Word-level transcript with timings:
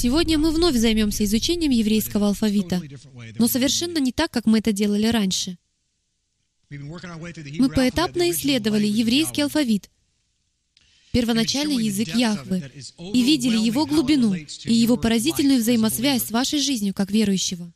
Сегодня 0.00 0.38
мы 0.38 0.50
вновь 0.50 0.76
займемся 0.76 1.24
изучением 1.24 1.72
еврейского 1.72 2.28
алфавита, 2.28 2.80
но 3.38 3.46
совершенно 3.48 3.98
не 3.98 4.12
так, 4.12 4.30
как 4.30 4.46
мы 4.46 4.60
это 4.60 4.72
делали 4.72 5.06
раньше. 5.08 5.58
Мы 6.70 7.68
поэтапно 7.68 8.30
исследовали 8.30 8.86
еврейский 8.86 9.42
алфавит, 9.42 9.90
первоначальный 11.12 11.84
язык 11.84 12.14
Яхвы, 12.14 12.62
и 13.12 13.22
видели 13.22 13.58
его 13.58 13.84
глубину 13.84 14.34
и 14.34 14.72
его 14.72 14.96
поразительную 14.96 15.58
взаимосвязь 15.58 16.24
с 16.24 16.30
вашей 16.30 16.60
жизнью 16.60 16.94
как 16.94 17.10
верующего. 17.10 17.70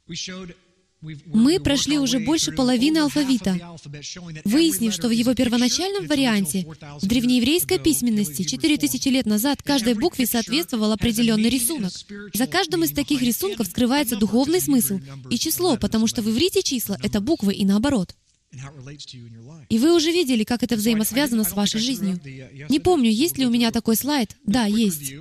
Мы 1.27 1.61
прошли 1.61 1.99
уже 1.99 2.19
больше 2.19 2.53
половины 2.53 2.99
алфавита, 2.99 3.77
выяснив, 4.45 4.93
что 4.93 5.09
в 5.09 5.11
его 5.11 5.35
первоначальном 5.35 6.07
варианте, 6.07 6.67
в 7.01 7.07
древнееврейской 7.07 7.79
письменности, 7.79 8.45
4000 8.45 9.09
лет 9.09 9.27
назад, 9.27 9.63
каждой 9.63 9.95
букве 9.95 10.27
соответствовал 10.27 10.93
определенный 10.93 11.49
рисунок. 11.51 11.93
За 12.33 12.47
каждым 12.47 12.85
из 12.85 12.93
таких 12.93 13.23
рисунков 13.23 13.67
скрывается 13.67 14.17
духовный 14.17 14.61
смысл 14.61 15.01
и 15.31 15.39
число, 15.39 15.77
потому 15.77 16.07
что 16.07 16.23
в 16.23 16.31
иврите 16.31 16.63
числа— 16.63 16.99
это 17.03 17.21
буквы 17.21 17.55
и 17.55 17.65
наоборот. 17.65 18.15
И 19.69 19.79
вы 19.79 19.95
уже 19.95 20.11
видели, 20.11 20.45
как 20.45 20.63
это 20.63 20.77
взаимосвязано 20.77 21.45
с 21.45 21.53
вашей 21.53 21.81
жизнью. 21.81 22.21
Не 22.69 22.81
помню, 22.81 23.11
есть 23.11 23.39
ли 23.39 23.47
у 23.47 23.51
меня 23.51 23.71
такой 23.71 23.97
слайд. 23.97 24.37
Да, 24.45 24.67
есть. 24.67 25.15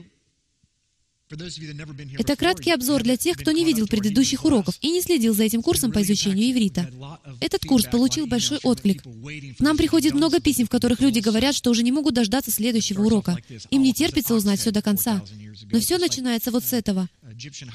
Это 2.19 2.35
краткий 2.35 2.71
обзор 2.71 3.03
для 3.03 3.17
тех, 3.17 3.37
кто 3.37 3.51
не 3.51 3.65
видел 3.65 3.87
предыдущих 3.87 4.45
уроков 4.45 4.77
и 4.81 4.91
не 4.91 5.01
следил 5.01 5.33
за 5.33 5.43
этим 5.43 5.61
курсом 5.61 5.91
по 5.91 6.01
изучению 6.01 6.51
иврита. 6.51 6.89
Этот 7.39 7.65
курс 7.65 7.85
получил 7.85 8.27
большой 8.27 8.59
отклик. 8.63 9.03
Нам 9.59 9.77
приходит 9.77 10.13
много 10.13 10.39
писем, 10.39 10.65
в 10.67 10.69
которых 10.69 10.99
люди 10.99 11.19
говорят, 11.19 11.55
что 11.55 11.71
уже 11.71 11.83
не 11.83 11.91
могут 11.91 12.13
дождаться 12.13 12.51
следующего 12.51 13.03
урока. 13.03 13.37
Им 13.71 13.81
не 13.81 13.93
терпится 13.93 14.35
узнать 14.35 14.59
все 14.59 14.71
до 14.71 14.81
конца. 14.81 15.23
Но 15.71 15.79
все 15.79 15.97
начинается 15.97 16.51
вот 16.51 16.63
с 16.63 16.73
этого. 16.73 17.09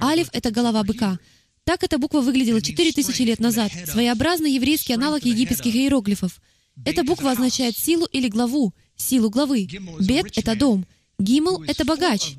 Алиф— 0.01 0.29
это 0.33 0.51
голова 0.51 0.83
быка. 0.85 1.19
Так 1.65 1.83
эта 1.83 1.99
буква 1.99 2.21
выглядела 2.21 2.63
4000 2.63 3.23
лет 3.23 3.41
назад, 3.41 3.73
своеобразный 3.87 4.53
еврейский 4.53 4.95
аналог 4.95 5.25
египетских 5.25 5.75
иероглифов. 5.75 6.41
Эта 6.85 7.03
буква 7.03 7.33
означает 7.33 7.77
силу 7.77 8.07
или 8.07 8.29
главу, 8.29 8.73
силу 8.97 9.31
главы. 9.31 9.69
Бет— 10.01 10.27
это 10.37 10.57
дом— 10.57 10.87
Гимл— 11.19 11.65
это 11.67 11.85
богач, 11.85 12.35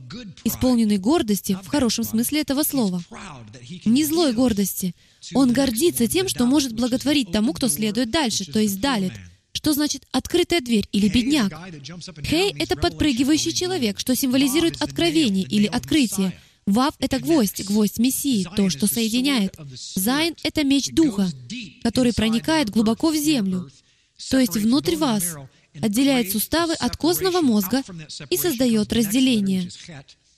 исполненный 0.45 0.97
гордости 0.97 1.57
в 1.61 1.67
хорошем 1.67 2.05
смысле 2.05 2.41
этого 2.41 2.63
слова. 2.63 3.03
Не 3.83 4.05
злой 4.05 4.31
гордости. 4.31 4.95
Он 5.33 5.51
гордится 5.51 6.07
тем, 6.07 6.29
что 6.29 6.45
может 6.45 6.73
благотворить 6.73 7.31
тому, 7.31 7.51
кто 7.51 7.67
следует 7.67 8.09
дальше, 8.09 8.45
то 8.49 8.59
есть 8.59 8.79
далит. 8.79 9.11
Что 9.51 9.73
значит 9.73 10.07
«открытая 10.11 10.61
дверь» 10.61 10.87
или 10.93 11.09
«бедняк»? 11.09 11.51
Хей— 12.25 12.53
это 12.59 12.77
подпрыгивающий 12.77 13.51
человек, 13.51 13.99
что 13.99 14.15
символизирует 14.15 14.81
откровение 14.81 15.43
или 15.43 15.65
открытие. 15.65 16.39
Вав— 16.65 16.93
это 16.99 17.19
гвоздь, 17.19 17.65
гвоздь 17.65 17.97
Мессии, 17.97 18.47
то, 18.55 18.69
что 18.69 18.87
соединяет. 18.87 19.55
Зайн— 19.95 20.35
это 20.43 20.63
меч 20.63 20.89
Духа, 20.91 21.29
который 21.83 22.13
проникает 22.13 22.69
глубоко 22.69 23.09
в 23.09 23.15
землю, 23.17 23.69
то 24.29 24.39
есть 24.39 24.55
внутрь 24.55 24.95
вас, 24.95 25.35
отделяет 25.81 26.31
суставы 26.31 26.73
от 26.73 26.97
костного 26.97 27.41
мозга 27.41 27.83
и 28.29 28.37
создает 28.37 28.91
разделение. 28.93 29.69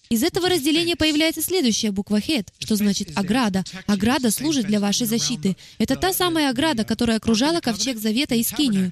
Из 0.10 0.24
этого 0.24 0.50
разделения 0.50 0.98
появляется 0.98 1.42
следующая 1.42 1.92
буква 1.92 2.20
«хет», 2.20 2.52
что 2.60 2.76
значит 2.76 3.18
«ограда». 3.18 3.64
Ограда 3.88 4.30
служит 4.30 4.68
для 4.68 4.82
вашей 4.82 5.08
защиты. 5.08 5.56
Это 5.78 5.96
та 5.96 6.12
самая 6.12 6.50
ограда, 6.50 6.84
которая 6.84 7.16
окружала 7.16 7.62
ковчег 7.62 7.98
Завета 7.98 8.36
и 8.36 8.44
Скинию. 8.44 8.92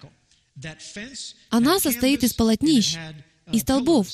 Она 1.49 1.79
состоит 1.79 2.23
из 2.23 2.33
полотнищ 2.33 2.95
и 3.51 3.59
столбов, 3.59 4.07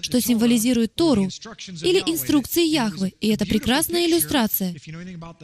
что 0.00 0.20
символизирует 0.20 0.94
Тору 0.94 1.24
или 1.24 2.02
инструкции 2.06 2.66
Яхвы, 2.66 3.12
и 3.20 3.28
это 3.28 3.44
прекрасная 3.44 4.06
иллюстрация. 4.06 4.74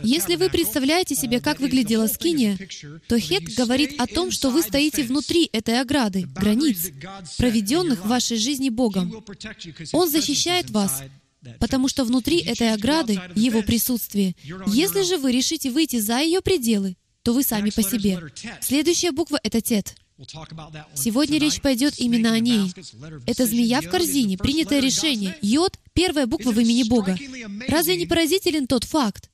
Если 0.03 0.37
вы 0.37 0.49
представляете 0.49 1.15
себе, 1.15 1.41
как 1.41 1.61
выглядела 1.61 2.07
Скиния, 2.07 2.59
то 3.07 3.19
Хет 3.19 3.55
говорит 3.55 4.01
о 4.01 4.07
том, 4.07 4.31
что 4.31 4.51
вы 4.51 4.63
стоите 4.63 5.03
внутри 5.03 5.49
этой 5.53 5.81
ограды, 5.81 6.27
границ, 6.35 6.91
проведенных 7.37 8.05
в 8.05 8.09
вашей 8.09 8.39
жизни 8.39 8.71
Богом. 8.71 9.23
Он 9.93 10.09
защищает 10.09 10.71
вас, 10.71 11.03
потому 11.61 11.89
что 11.89 12.05
внутри 12.05 12.39
этой 12.39 12.73
ограды 12.73 13.21
Его 13.35 13.63
присутствие. 13.63 14.35
Если 14.69 15.03
же 15.03 15.19
вы 15.19 15.33
решите 15.33 15.71
выйти 15.71 15.99
за 15.99 16.21
ее 16.21 16.41
пределы, 16.41 16.97
то 17.23 17.35
вы 17.35 17.43
сами 17.43 17.71
по 17.71 17.83
себе. 17.83 18.21
Следующая 18.61 19.13
буква— 19.13 19.39
это 19.43 19.61
Тет. 19.61 19.97
Сегодня 20.95 21.39
речь 21.39 21.61
пойдет 21.61 21.99
именно 21.99 22.33
о 22.33 22.39
ней. 22.39 22.73
Это 23.27 23.47
змея 23.47 23.81
в 23.81 23.89
корзине, 23.89 24.39
принятое 24.39 24.81
решение. 24.81 25.37
Йод— 25.43 25.79
первая 25.93 26.27
буква 26.27 26.51
в 26.51 26.61
имени 26.61 26.85
Бога. 26.85 27.19
Разве 27.69 27.97
не 27.97 28.07
поразителен 28.07 28.67
тот 28.67 28.85
факт, 28.85 29.31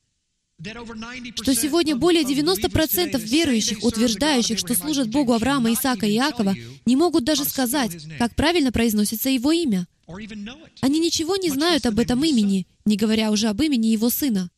что 1.37 1.55
сегодня 1.55 1.95
более 1.95 2.25
90% 2.25 3.19
верующих, 3.21 3.85
утверждающих, 3.85 4.59
что 4.59 4.75
служат 4.75 5.09
Богу 5.09 5.33
Авраама, 5.33 5.73
Исаака 5.73 6.07
и 6.07 6.17
Иакова, 6.17 6.57
не 6.85 6.97
могут 6.97 7.25
даже 7.25 7.45
сказать, 7.45 7.97
как 8.19 8.35
правильно 8.35 8.73
произносится 8.73 9.31
его 9.31 9.53
имя. 9.53 9.87
Они 10.81 10.99
ничего 10.99 11.37
не 11.37 11.51
знают 11.51 11.87
об 11.87 11.99
этом 12.01 12.25
имени, 12.25 12.67
не 12.87 12.97
говоря 12.97 13.31
уже 13.31 13.49
об 13.49 13.63
имени 13.63 13.89
его 13.89 14.11
сына. 14.11 14.51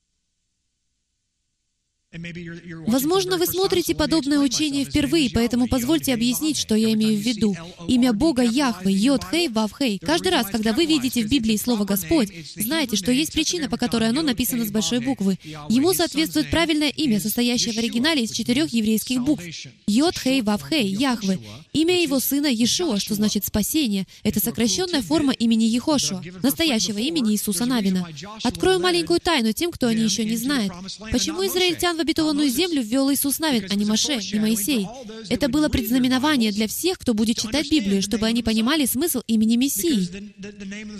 Возможно, 2.13 3.39
вы 3.39 3.47
смотрите 3.47 3.95
подобное 3.95 4.41
учение 4.41 4.85
впервые, 4.85 5.31
поэтому 5.33 5.69
позвольте 5.69 6.13
объяснить, 6.13 6.57
что 6.57 6.75
я 6.75 6.93
имею 6.95 7.17
в 7.17 7.23
виду. 7.23 7.55
Имя 7.87 8.13
Бога 8.13 8.43
Яхве, 8.43 8.93
Йод 8.93 9.23
Хей, 9.31 9.49
Вав 9.49 9.73
Хей. 9.79 10.01
Каждый 10.01 10.33
раз, 10.33 10.49
когда 10.51 10.73
вы 10.73 10.87
видите 10.87 11.23
в 11.23 11.29
Библии 11.29 11.57
слово 11.57 11.85
«Господь», 11.85 12.31
знайте, 12.57 12.97
что 12.97 13.13
есть 13.13 13.33
причина, 13.33 13.69
по 13.69 13.77
которой 13.77 14.09
оно 14.09 14.23
написано 14.23 14.65
с 14.65 14.73
большой 14.73 14.99
буквы. 14.99 15.39
Ему 15.69 15.95
соответствует 15.95 16.51
правильное 16.51 16.89
имя, 16.89 17.21
состоящее 17.21 17.75
в 17.75 17.79
оригинале 17.79 18.25
из 18.25 18.33
четырех 18.33 18.73
еврейских 18.73 19.23
букв. 19.23 19.45
Йод 19.87 20.19
Хей, 20.19 20.43
Вав 20.43 20.69
Хей, 20.69 20.89
Яхве. 20.89 21.39
Имя 21.73 22.03
его 22.03 22.19
сына 22.19 22.49
Иешуа, 22.49 22.99
что 22.99 23.15
значит 23.15 23.45
«спасение». 23.45 24.09
Это 24.25 24.41
сокращенная 24.41 25.03
форма 25.03 25.33
имени 25.33 25.65
Ехошуа, 25.65 26.21
настоящего 26.43 26.99
имени 26.99 27.35
Иисуса 27.35 27.67
Навина. 27.67 28.09
Открою 28.43 28.81
маленькую 28.81 29.21
тайну 29.21 29.53
тем, 29.53 29.71
кто 29.71 29.87
о 29.87 29.95
ней 29.95 30.07
еще 30.07 30.25
не 30.25 30.37
знает. 30.37 30.73
Почему 31.13 31.47
израильтян 31.47 32.00
в 32.01 32.03
обетованную 32.03 32.49
землю 32.49 32.83
ввел 32.83 33.13
Иисус 33.13 33.39
Навин, 33.39 33.67
а 33.71 33.75
не 33.75 33.85
Маше, 33.85 34.17
не 34.33 34.41
Моисей. 34.41 34.87
Это 35.29 35.49
было 35.49 35.69
предзнаменование 35.69 36.51
для 36.51 36.67
всех, 36.67 36.99
кто 36.99 37.13
будет 37.13 37.39
читать 37.39 37.71
Библию, 37.71 38.01
чтобы 38.01 38.27
они 38.27 38.43
понимали 38.43 38.87
смысл 38.87 39.21
имени 39.27 39.57
Мессии. 39.57 40.09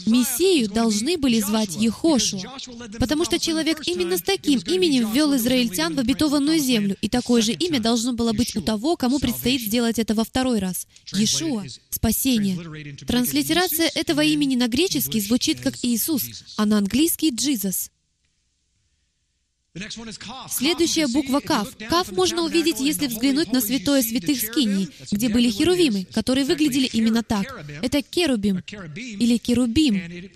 Мессию 0.07 0.69
должны 0.69 1.17
были 1.17 1.41
звать 1.41 1.75
Ехошу, 1.77 2.43
потому 2.99 3.25
что 3.25 3.39
человек 3.39 3.81
именно 3.87 4.19
с 4.19 4.23
таким 4.23 4.61
именем 4.61 5.11
ввел 5.11 5.35
израильтян 5.37 5.95
в 5.95 5.99
обетованную 5.99 6.59
землю, 6.59 6.97
и 7.01 7.09
такое 7.09 7.41
же 7.41 7.53
имя 7.53 7.81
должно 7.81 8.13
было 8.13 8.35
быть 8.35 8.55
у 8.55 8.61
того, 8.61 8.97
кому 8.97 9.19
предстоит 9.19 9.63
сделать 9.63 9.99
это 9.99 10.15
во 10.15 10.25
второй 10.25 10.59
раз. 10.59 10.87
Иешуа— 11.15 11.65
спасение. 11.89 12.59
Транслитерация 13.07 13.91
этого 13.95 14.21
имени 14.23 14.57
на 14.57 14.69
греческий 14.69 15.21
звучит 15.21 15.61
как 15.61 15.75
Иисус, 15.83 16.23
а 16.59 16.67
на 16.67 16.77
английский— 16.77 17.31
Jesus. 17.31 17.89
Следующая 20.49 21.07
буква 21.07 21.39
Кав. 21.39 21.77
Кав 21.89 22.11
можно 22.11 22.43
увидеть, 22.43 22.81
если 22.81 23.07
взглянуть 23.07 23.53
на 23.53 23.61
святое 23.61 24.03
святых 24.03 24.41
Скинии, 24.41 24.89
где 25.13 25.29
были 25.29 25.49
херувимы, 25.49 26.07
которые 26.13 26.45
выглядели 26.45 26.87
именно 26.87 27.23
так. 27.23 27.65
Это 27.81 28.03
керубим 28.03 28.65
или 28.97 29.37
керубим. 29.37 30.33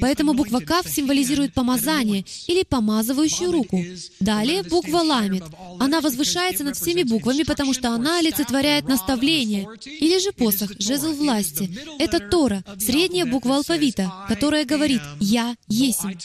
Поэтому 0.00 0.34
буква 0.34 0.58
Кав 0.58 0.88
символизирует 0.88 1.54
помазание 1.54 2.24
или 2.48 2.64
помазывающую 2.64 3.52
руку. 3.52 3.84
Далее 4.18 4.64
буква 4.64 4.98
Ламит. 4.98 5.44
Она 5.78 6.00
возвышается 6.00 6.64
над 6.64 6.76
всеми 6.76 7.04
буквами, 7.04 7.44
потому 7.44 7.74
что 7.74 7.90
она 7.90 8.18
олицетворяет 8.18 8.88
наставление 8.88 9.68
или 9.84 10.18
же 10.18 10.32
посох, 10.32 10.72
жезл 10.80 11.12
власти. 11.12 11.70
Это 12.00 12.18
Тора, 12.18 12.64
средняя 12.80 13.26
буква 13.26 13.58
алфавита, 13.58 14.12
которая 14.26 14.64
говорит 14.64 15.02
«Я 15.20 15.54
есим». 15.68 16.18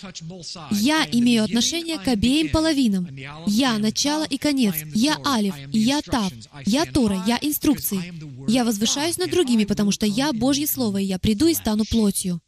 Я 0.72 1.08
имею 1.12 1.44
отношение 1.44 2.00
к 2.00 2.08
обеим 2.08 2.47
своим 2.48 2.52
половинам. 2.52 3.08
Я— 3.48 3.78
начало 3.80 4.24
и 4.24 4.38
конец. 4.38 4.76
Я— 4.94 5.18
Алиф, 5.26 5.56
я— 5.72 6.02
Тав. 6.04 6.32
Я— 6.66 6.86
Тора, 6.94 7.24
я— 7.28 7.38
инструкции. 7.42 8.14
Я 8.48 8.64
возвышаюсь 8.64 9.18
над 9.18 9.32
другими, 9.32 9.66
потому 9.66 9.92
что 9.92 10.06
я— 10.06 10.34
Божье 10.34 10.68
Слово, 10.68 10.98
и 10.98 11.06
я 11.06 11.20
приду 11.20 11.48
и 11.48 11.54
стану 11.54 11.86
плотью. 11.86 12.42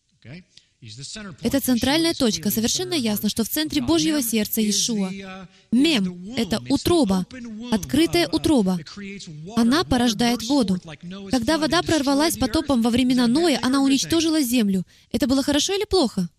Это 1.41 1.59
центральная 1.59 2.13
точка. 2.13 2.51
Совершенно 2.51 2.93
ясно, 2.93 3.27
что 3.27 3.43
в 3.43 3.49
центре 3.49 3.81
Божьего 3.81 4.21
сердца 4.21 4.61
Иешуа. 4.61 5.11
Мем— 5.71 6.33
это 6.37 6.63
утроба, 6.69 7.25
открытая 7.71 8.29
утроба. 8.29 8.79
Она 9.57 9.83
порождает 9.83 10.43
воду. 10.43 10.79
Когда 11.31 11.57
вода 11.57 11.81
прорвалась 11.81 12.37
потопом 12.37 12.81
во 12.81 12.91
времена 12.91 13.27
Ноя, 13.27 13.59
она 13.61 13.81
уничтожила 13.81 14.41
землю. 14.41 14.85
Это 15.11 15.27
было 15.27 15.43
хорошо 15.43 15.73
или 15.73 15.83
плохо? 15.83 16.29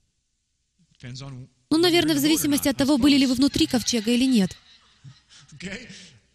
Ну, 1.70 1.78
наверное, 1.78 2.16
в 2.16 2.18
зависимости 2.18 2.68
от 2.68 2.76
того, 2.76 2.98
были 2.98 3.16
ли 3.16 3.26
вы 3.26 3.34
внутри 3.34 3.66
ковчега 3.66 4.10
или 4.10 4.24
нет. 4.24 4.56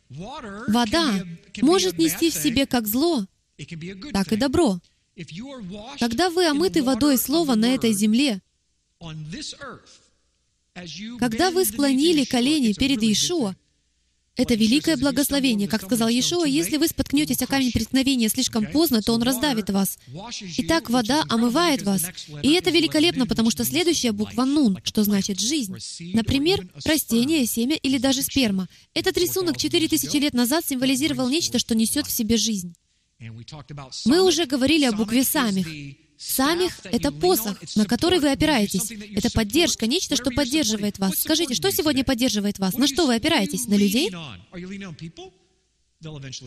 Вода 0.09 1.23
может 1.61 1.97
нести 1.97 2.31
в 2.31 2.33
себе 2.33 2.65
как 2.65 2.87
зло, 2.87 3.25
так 4.13 4.31
и 4.31 4.37
добро. 4.37 4.79
Когда 5.99 6.29
вы 6.29 6.45
омыты 6.47 6.83
водой 6.83 7.17
Слова 7.17 7.55
на 7.55 7.73
этой 7.73 7.91
земле, 7.93 8.41
Когда 11.19 11.51
вы 11.51 11.65
склонили 11.65 12.25
колени 12.25 12.73
перед 12.73 13.01
Иешуа, 13.01 13.55
это 14.37 14.55
великое 14.55 14.97
благословение. 14.97 15.67
Как 15.67 15.83
сказал 15.83 16.09
Иешуа, 16.09 16.45
если 16.45 16.77
вы 16.77 16.87
споткнетесь 16.87 17.41
о 17.41 17.47
камень 17.47 17.71
преткновения 17.71 18.29
слишком 18.29 18.65
поздно, 18.65 19.01
то 19.01 19.13
он 19.13 19.23
раздавит 19.23 19.69
вас. 19.69 19.97
Итак, 20.57 20.89
вода 20.89 21.23
омывает 21.29 21.83
вас. 21.83 22.05
И 22.43 22.51
это 22.53 22.69
великолепно, 22.69 23.25
потому 23.25 23.51
что 23.51 23.63
следующая 23.63 24.11
буква 24.11 24.45
«нун», 24.45 24.79
что 24.83 25.03
значит 25.03 25.39
«жизнь». 25.39 25.75
Например, 26.13 26.67
растение, 26.83 27.45
семя 27.45 27.75
или 27.75 27.97
даже 27.97 28.21
сперма. 28.21 28.67
Этот 28.93 29.17
рисунок 29.17 29.57
4000 29.57 30.15
лет 30.17 30.33
назад 30.33 30.65
символизировал 30.65 31.29
нечто, 31.29 31.59
что 31.59 31.75
несет 31.75 32.07
в 32.07 32.11
себе 32.11 32.37
жизнь. 32.37 32.75
Мы 34.05 34.21
уже 34.21 34.45
говорили 34.45 34.85
о 34.85 34.91
букве 34.91 35.23
«самих». 35.23 35.67
Самих— 36.17 36.79
это 36.83 37.11
посох, 37.11 37.57
на 37.75 37.85
который 37.85 38.19
вы 38.19 38.31
опираетесь. 38.31 38.91
Это 39.15 39.29
поддержка, 39.31 39.87
нечто, 39.87 40.15
что 40.15 40.31
поддерживает 40.31 40.99
вас. 40.99 41.19
Скажите, 41.19 41.53
что 41.53 41.71
сегодня 41.71 42.03
поддерживает 42.03 42.59
вас? 42.59 42.77
На 42.77 42.87
что 42.87 43.05
вы 43.05 43.15
опираетесь? 43.15 43.67
На 43.67 43.75
людей? 43.75 44.11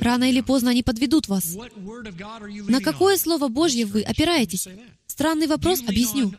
Рано 0.01 0.31
или 0.31 0.41
поздно 0.41 0.71
они 0.71 0.83
подведут 0.83 1.29
вас. 1.29 1.57
На 2.69 2.81
какое 2.81 3.17
Слово 3.17 3.49
Божье 3.49 3.87
вы 3.87 4.03
опираетесь? 4.03 4.69
Странный 5.07 5.47
вопрос, 5.47 5.81
объясню. 5.81 6.33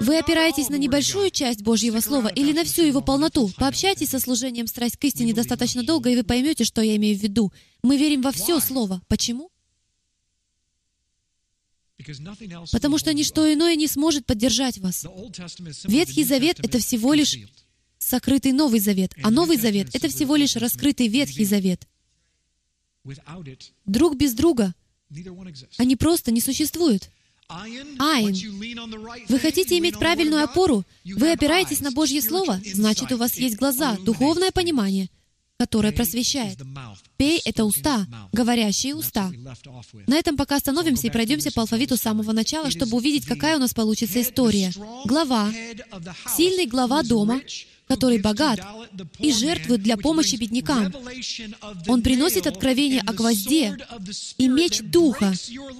Вы 0.00 0.18
опираетесь 0.18 0.70
на 0.70 0.76
небольшую 0.76 1.30
часть 1.30 1.62
Божьего 1.62 2.00
Слова 2.00 2.28
или 2.28 2.52
на 2.52 2.64
всю 2.64 2.82
его 2.82 3.02
полноту? 3.02 3.50
Пообщайтесь 3.58 4.10
со 4.10 4.18
служением 4.18 4.66
«Страсть 4.66 4.96
к 4.96 5.04
истине» 5.04 5.34
достаточно 5.34 5.82
долго, 5.82 6.08
и 6.08 6.16
вы 6.16 6.24
поймете, 6.24 6.64
что 6.64 6.80
я 6.80 6.96
имею 6.96 7.18
в 7.18 7.22
виду. 7.22 7.52
Мы 7.82 7.98
верим 7.98 8.22
во 8.22 8.32
все 8.32 8.60
Слово. 8.60 9.02
Почему? 9.08 9.50
Потому 12.72 12.98
что 12.98 13.12
ничто 13.12 13.52
иное 13.52 13.74
не 13.74 13.88
сможет 13.88 14.24
поддержать 14.24 14.78
вас. 14.78 15.04
Ветхий 15.84 16.24
Завет— 16.24 16.60
это 16.62 16.78
всего 16.78 17.12
лишь 17.12 17.36
сокрытый 17.98 18.52
Новый 18.52 18.80
Завет, 18.80 19.14
а 19.22 19.30
Новый 19.30 19.56
Завет— 19.56 19.88
это 19.94 20.08
всего 20.08 20.36
лишь 20.36 20.56
раскрытый 20.56 21.08
Ветхий 21.08 21.44
Завет. 21.44 21.86
Друг 23.84 24.16
без 24.16 24.34
друга 24.34 24.74
они 25.78 25.96
просто 25.96 26.30
не 26.30 26.40
существуют. 26.40 27.10
Айн. 27.48 28.44
Вы 29.28 29.38
хотите 29.38 29.78
иметь 29.78 29.98
правильную 29.98 30.44
опору? 30.44 30.84
Вы 31.04 31.32
опираетесь 31.32 31.80
на 31.80 31.90
Божье 31.90 32.20
Слово? 32.20 32.60
Значит, 32.74 33.10
у 33.10 33.16
вас 33.16 33.36
есть 33.36 33.56
глаза, 33.56 33.96
духовное 33.96 34.52
понимание 34.52 35.08
которое 35.58 35.92
просвещает. 35.92 36.56
Пей— 37.16 37.40
это 37.44 37.64
уста, 37.64 38.06
говорящие 38.32 38.94
уста. 38.94 39.32
На 40.06 40.16
этом 40.16 40.36
пока 40.36 40.56
остановимся 40.56 41.08
и 41.08 41.10
пройдемся 41.10 41.50
по 41.50 41.62
алфавиту 41.62 41.96
с 41.96 42.00
самого 42.00 42.30
начала, 42.32 42.70
чтобы 42.70 42.96
увидеть, 42.96 43.26
какая 43.26 43.56
у 43.56 43.58
нас 43.58 43.74
получится 43.74 44.22
история. 44.22 44.72
Глава. 45.04 45.50
Сильный 46.36 46.66
глава 46.66 47.02
дома 47.02 47.40
который 47.88 48.18
богат 48.18 48.60
и 49.18 49.32
жертвует 49.32 49.82
для 49.82 49.96
помощи 49.96 50.36
беднякам. 50.36 50.92
Он 51.86 52.02
приносит 52.02 52.46
откровение 52.46 53.02
о 53.06 53.12
гвозде 53.12 53.76
и 54.36 54.48
меч 54.48 54.80
Духа, 54.80 55.32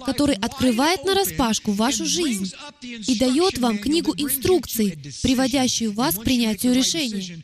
который 0.05 0.35
открывает 0.35 1.05
нараспашку 1.05 1.71
вашу 1.71 2.05
жизнь 2.05 2.51
и 2.81 3.17
дает 3.17 3.59
вам 3.59 3.77
книгу 3.77 4.13
инструкций, 4.17 4.97
приводящую 5.21 5.93
вас 5.93 6.15
к 6.15 6.23
принятию 6.23 6.73
решения. 6.73 7.41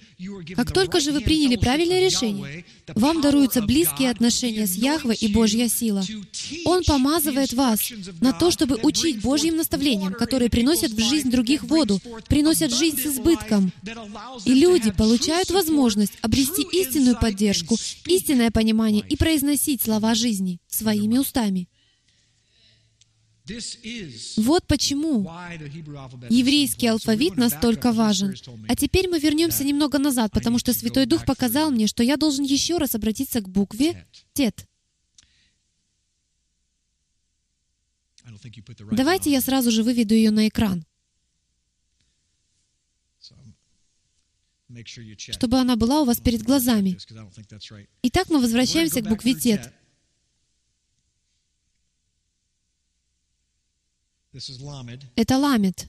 Как 0.56 0.72
только 0.72 1.00
же 1.00 1.12
вы 1.12 1.22
приняли 1.22 1.56
правильное 1.56 2.04
решение, 2.04 2.66
вам 2.94 3.22
даруются 3.22 3.62
близкие 3.62 4.12
отношения 4.12 4.68
с 4.68 4.76
Яхве 4.76 5.16
и 5.16 5.28
Божья 5.28 5.68
сила. 5.68 6.04
Он 6.66 6.84
помазывает 6.84 7.54
вас 7.54 7.92
на 8.22 8.34
то, 8.34 8.52
чтобы 8.52 8.80
учить 8.84 9.22
Божьим 9.22 9.58
наставлениям, 9.58 10.14
которые 10.14 10.50
приносят 10.50 10.92
в 10.92 11.00
жизнь 11.00 11.32
других 11.32 11.64
воду, 11.64 12.00
приносят 12.28 12.74
жизнь 12.74 13.02
с 13.02 13.08
избытком. 13.08 13.72
И 14.46 14.54
люди 14.54 14.92
получают 14.92 15.50
возможность 15.52 16.14
обрести 16.22 16.62
истинную 16.72 17.18
поддержку, 17.20 17.76
истинное 18.06 18.52
понимание 18.52 19.04
и 19.08 19.16
произносить 19.16 19.82
слова 19.82 20.14
жизни 20.14 20.60
своими 20.68 21.18
устами. 21.18 21.68
Вот 24.38 24.66
почему 24.66 25.22
еврейский 26.30 26.88
алфавит 26.88 27.38
настолько 27.38 27.92
важен. 27.92 28.36
А 28.68 28.76
теперь 28.76 29.08
мы 29.08 29.20
вернемся 29.20 29.64
немного 29.64 30.00
назад, 30.00 30.32
потому 30.32 30.58
что 30.58 30.74
Святой 30.74 31.06
Дух 31.06 31.26
показал 31.26 31.70
мне, 31.70 31.88
что 31.88 32.02
я 32.02 32.18
должен 32.18 32.44
еще 32.44 32.78
раз 32.78 32.96
обратиться 32.96 33.42
к 33.42 33.50
букве 33.50 34.08
Тет. 34.34 34.68
Давайте 38.92 39.32
я 39.32 39.42
сразу 39.42 39.70
же 39.70 39.84
выведу 39.84 40.16
ее 40.16 40.32
на 40.32 40.48
экран, 40.48 40.84
чтобы 45.32 45.60
она 45.60 45.76
была 45.76 46.02
у 46.02 46.06
вас 46.06 46.20
перед 46.20 46.42
глазами. 46.42 46.98
Итак, 48.02 48.30
мы 48.30 48.42
возвращаемся 48.42 49.02
к 49.02 49.08
букве 49.08 49.36
Тет. 49.36 49.72
Это 55.16 55.38
ламет. 55.38 55.88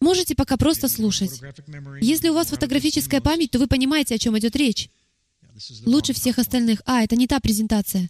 Можете 0.00 0.34
пока 0.34 0.56
просто 0.56 0.88
слушать. 0.88 1.40
Если 2.00 2.28
у 2.28 2.34
вас 2.34 2.48
фотографическая 2.48 3.20
память, 3.20 3.50
то 3.50 3.58
вы 3.58 3.66
понимаете, 3.66 4.14
о 4.14 4.18
чем 4.18 4.38
идет 4.38 4.56
речь. 4.56 4.88
Лучше 5.84 6.12
всех 6.12 6.38
остальных. 6.38 6.82
А, 6.86 7.02
это 7.02 7.16
не 7.16 7.26
та 7.26 7.40
презентация. 7.40 8.08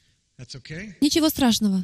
Ничего 1.00 1.28
страшного. 1.28 1.82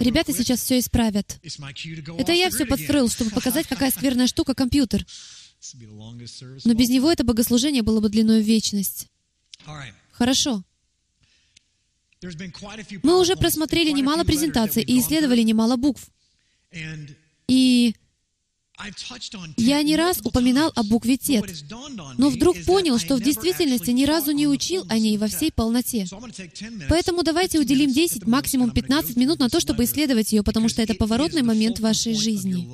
Ребята 0.00 0.32
сейчас 0.32 0.60
все 0.60 0.78
исправят. 0.78 1.38
Это 1.42 2.32
я 2.32 2.50
все 2.50 2.64
подстроил, 2.64 3.08
чтобы 3.08 3.30
показать, 3.30 3.66
какая 3.66 3.90
скверная 3.90 4.26
штука 4.26 4.54
компьютер. 4.54 5.04
Но 6.64 6.74
без 6.74 6.88
него 6.88 7.10
это 7.10 7.24
богослужение 7.24 7.82
было 7.82 8.00
бы 8.00 8.08
длиной 8.08 8.42
в 8.42 8.46
вечность. 8.46 9.08
Хорошо. 10.12 10.62
Мы 13.02 13.20
уже 13.20 13.36
просмотрели 13.36 13.90
немало 13.90 14.24
презентаций 14.24 14.82
и 14.82 14.98
исследовали 14.98 15.42
немало 15.42 15.76
букв. 15.76 16.08
И 17.48 17.94
я 19.56 19.82
не 19.82 19.96
раз 19.96 20.20
упоминал 20.24 20.72
о 20.74 20.82
букве 20.82 21.16
Тет, 21.16 21.44
но 22.18 22.28
вдруг 22.28 22.64
понял, 22.64 22.98
что 22.98 23.16
в 23.16 23.22
действительности 23.22 23.90
ни 23.90 24.04
разу 24.04 24.32
не 24.32 24.48
учил 24.48 24.84
о 24.88 24.98
ней 24.98 25.16
во 25.16 25.28
всей 25.28 25.52
полноте. 25.52 26.06
Поэтому 26.88 27.22
давайте 27.22 27.60
уделим 27.60 27.92
10, 27.92 28.26
максимум 28.26 28.72
15 28.72 29.16
минут 29.16 29.38
на 29.38 29.48
то, 29.48 29.60
чтобы 29.60 29.84
исследовать 29.84 30.32
ее, 30.32 30.42
потому 30.42 30.68
что 30.68 30.82
это 30.82 30.94
поворотный 30.94 31.42
момент 31.42 31.78
вашей 31.78 32.14
жизни. 32.14 32.68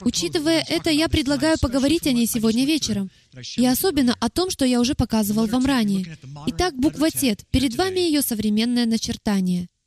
Учитывая 0.00 0.64
это, 0.68 0.90
я 0.90 1.08
предлагаю 1.08 1.58
поговорить 1.60 2.06
о 2.06 2.12
ней 2.12 2.26
сегодня 2.26 2.64
вечером, 2.64 3.10
и 3.56 3.64
особенно 3.64 4.16
о 4.18 4.30
том, 4.30 4.50
что 4.50 4.64
я 4.64 4.80
уже 4.80 4.94
показывал 4.94 5.46
вам 5.46 5.66
ранее. 5.66 6.18
Итак, 6.46 6.74
буква 6.74 7.10
Тет. 7.10 7.46
Перед 7.50 7.76
вами 7.76 8.00
ее 8.00 8.22
современное 8.22 8.86
начертание— 8.86 9.68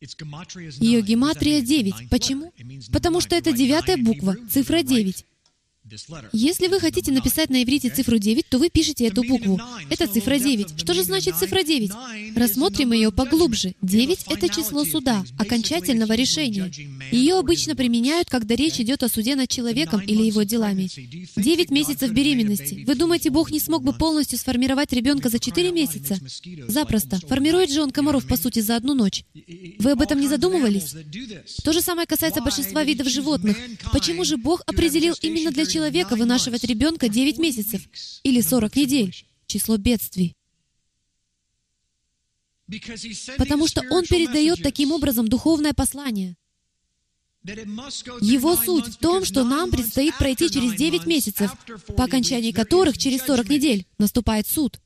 ее 0.00 1.00
гематрия 1.00 1.62
9. 1.62 2.10
Почему? 2.10 2.52
Потому 2.92 3.20
что 3.20 3.34
это 3.34 3.52
девятая 3.52 3.96
буква, 3.96 4.36
цифра 4.50 4.82
9. 4.82 5.24
Если 6.32 6.66
вы 6.66 6.80
хотите 6.80 7.12
написать 7.12 7.48
на 7.48 7.62
иврите 7.62 7.90
цифру 7.90 8.18
9, 8.18 8.48
то 8.48 8.58
вы 8.58 8.70
пишете 8.70 9.06
эту 9.06 9.22
букву. 9.22 9.60
Это 9.88 10.08
цифра 10.08 10.38
9. 10.38 10.80
Что 10.80 10.94
же 10.94 11.04
значит 11.04 11.36
цифра 11.36 11.62
9? 11.62 11.90
Рассмотрим 12.34 12.92
ее 12.92 13.12
поглубже. 13.12 13.74
9— 13.82 14.24
это 14.30 14.48
число 14.48 14.84
суда, 14.84 15.24
окончательного 15.38 16.14
решения. 16.14 16.72
Ее 17.12 17.38
обычно 17.38 17.76
применяют, 17.76 18.28
когда 18.28 18.56
речь 18.56 18.80
идет 18.80 19.04
о 19.04 19.08
суде 19.08 19.36
над 19.36 19.48
человеком 19.48 20.00
или 20.00 20.24
его 20.24 20.42
делами. 20.42 20.88
9 21.36 21.70
месяцев 21.70 22.10
беременности. 22.10 22.82
Вы 22.84 22.94
думаете, 22.96 23.30
Бог 23.30 23.52
не 23.52 23.60
смог 23.60 23.84
бы 23.84 23.92
полностью 23.92 24.38
сформировать 24.38 24.92
ребенка 24.92 25.28
за 25.28 25.38
4 25.38 25.70
месяца? 25.70 26.18
Запросто. 26.66 27.20
Формирует 27.28 27.70
же 27.70 27.80
он 27.80 27.92
комаров, 27.92 28.26
по 28.26 28.36
сути, 28.36 28.58
за 28.58 28.74
одну 28.74 28.94
ночь. 28.94 29.24
Вы 29.78 29.92
об 29.92 30.02
этом 30.02 30.20
не 30.20 30.26
задумывались? 30.26 30.94
То 31.62 31.72
же 31.72 31.80
самое 31.80 32.08
касается 32.08 32.42
большинства 32.42 32.82
видов 32.82 33.08
животных. 33.08 33.56
Почему 33.92 34.24
же 34.24 34.36
Бог 34.36 34.62
определил 34.66 35.14
именно 35.22 35.52
для 35.52 35.64
человека 35.64 35.75
человека 35.76 36.16
вынашивать 36.16 36.64
ребенка 36.64 37.08
9 37.08 37.38
месяцев 37.38 37.82
или 38.22 38.40
40 38.40 38.76
недель. 38.76 39.26
Число 39.46 39.76
бедствий. 39.76 40.34
Потому 43.38 43.68
что 43.68 43.82
он 43.90 44.04
передает 44.04 44.62
таким 44.62 44.90
образом 44.90 45.28
духовное 45.28 45.72
послание. 45.72 46.36
Его 47.44 48.56
суть 48.56 48.86
в 48.86 48.96
том, 48.96 49.24
что 49.24 49.44
нам 49.44 49.70
предстоит 49.70 50.18
пройти 50.18 50.50
через 50.50 50.74
9 50.74 51.06
месяцев, 51.06 51.52
по 51.96 52.04
окончании 52.04 52.50
которых 52.50 52.98
через 52.98 53.22
40 53.22 53.48
недель 53.48 53.86
наступает 53.98 54.48
суд. 54.48 54.80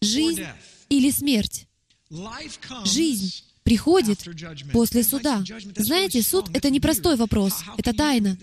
Жизнь 0.00 0.46
или 0.88 1.10
смерть. 1.10 1.66
Жизнь 2.84 3.44
приходит 3.62 4.18
после 4.72 5.02
суда. 5.02 5.42
Знаете, 5.76 6.22
суд— 6.22 6.46
это 6.52 6.70
непростой 6.70 7.16
вопрос, 7.16 7.54
это 7.78 7.92
тайна. 7.92 8.36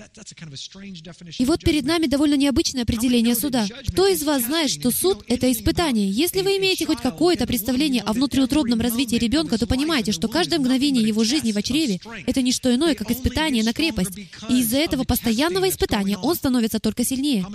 И 1.37 1.45
вот 1.45 1.61
перед 1.61 1.85
нами 1.85 2.07
довольно 2.07 2.35
необычное 2.35 2.83
определение 2.83 3.35
суда. 3.35 3.67
Кто 3.87 4.07
из 4.07 4.23
вас 4.23 4.43
знает, 4.43 4.69
что 4.69 4.91
суд— 4.91 5.23
это 5.27 5.51
испытание? 5.51 6.09
Если 6.09 6.41
вы 6.41 6.57
имеете 6.57 6.85
хоть 6.85 7.01
какое-то 7.01 7.45
представление 7.47 8.01
о 8.03 8.13
внутриутробном 8.13 8.81
развитии 8.81 9.15
ребенка, 9.15 9.57
то 9.57 9.67
понимаете, 9.67 10.11
что 10.11 10.27
каждое 10.27 10.59
мгновение 10.59 11.05
его 11.05 11.23
жизни 11.23 11.51
в 11.51 11.61
чреве— 11.61 11.99
это 12.25 12.41
не 12.41 12.51
что 12.51 12.73
иное, 12.73 12.95
как 12.95 13.11
испытание 13.11 13.63
на 13.63 13.73
крепость. 13.73 14.17
И 14.49 14.59
из-за 14.59 14.77
этого 14.77 15.03
постоянного 15.03 15.69
испытания 15.69 16.17
он 16.17 16.35
становится 16.35 16.79
только 16.79 17.03
сильнее. 17.03 17.45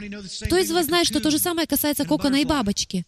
Кто 0.44 0.59
из 0.59 0.71
вас 0.71 0.87
знает, 0.87 1.06
что 1.06 1.21
то 1.21 1.30
же 1.30 1.38
самое 1.38 1.66
касается 1.66 2.04
кокона 2.04 2.37
и 2.37 2.44
бабочки? 2.44 3.04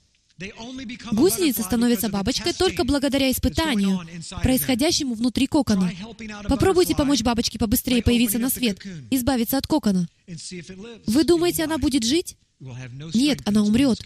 Гусеница 1.12 1.62
становится 1.62 2.08
бабочкой 2.10 2.52
только 2.52 2.84
благодаря 2.84 3.30
испытанию, 3.30 4.00
происходящему 4.42 5.14
внутри 5.14 5.46
кокона. 5.46 5.90
Попробуйте 6.48 6.94
помочь 6.94 7.22
бабочке 7.22 7.58
побыстрее 7.58 8.02
появиться 8.02 8.38
на 8.38 8.50
свет, 8.50 8.78
избавиться 9.10 9.56
от 9.56 9.66
кокона. 9.66 10.08
Вы 11.06 11.24
думаете, 11.24 11.64
она 11.64 11.78
будет 11.78 12.04
жить? 12.04 12.36
Нет, 13.14 13.40
она 13.44 13.62
умрет. 13.62 13.98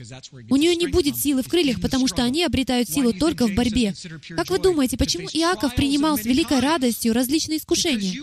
У 0.50 0.56
нее 0.56 0.75
не 0.75 0.88
будет 0.88 1.16
силы 1.16 1.42
в 1.42 1.49
крыльях, 1.49 1.80
потому 1.80 2.06
что 2.08 2.25
они 2.25 2.44
обретают 2.44 2.88
силу 2.88 3.12
только 3.12 3.46
в 3.46 3.54
борьбе. 3.54 3.94
Как 4.30 4.50
вы 4.50 4.58
думаете, 4.58 4.96
почему 4.96 5.28
Иаков 5.28 5.75
принимал 5.75 6.18
с 6.18 6.25
великой 6.25 6.60
радостью 6.60 7.12
различные 7.12 7.58
искушения? 7.58 8.22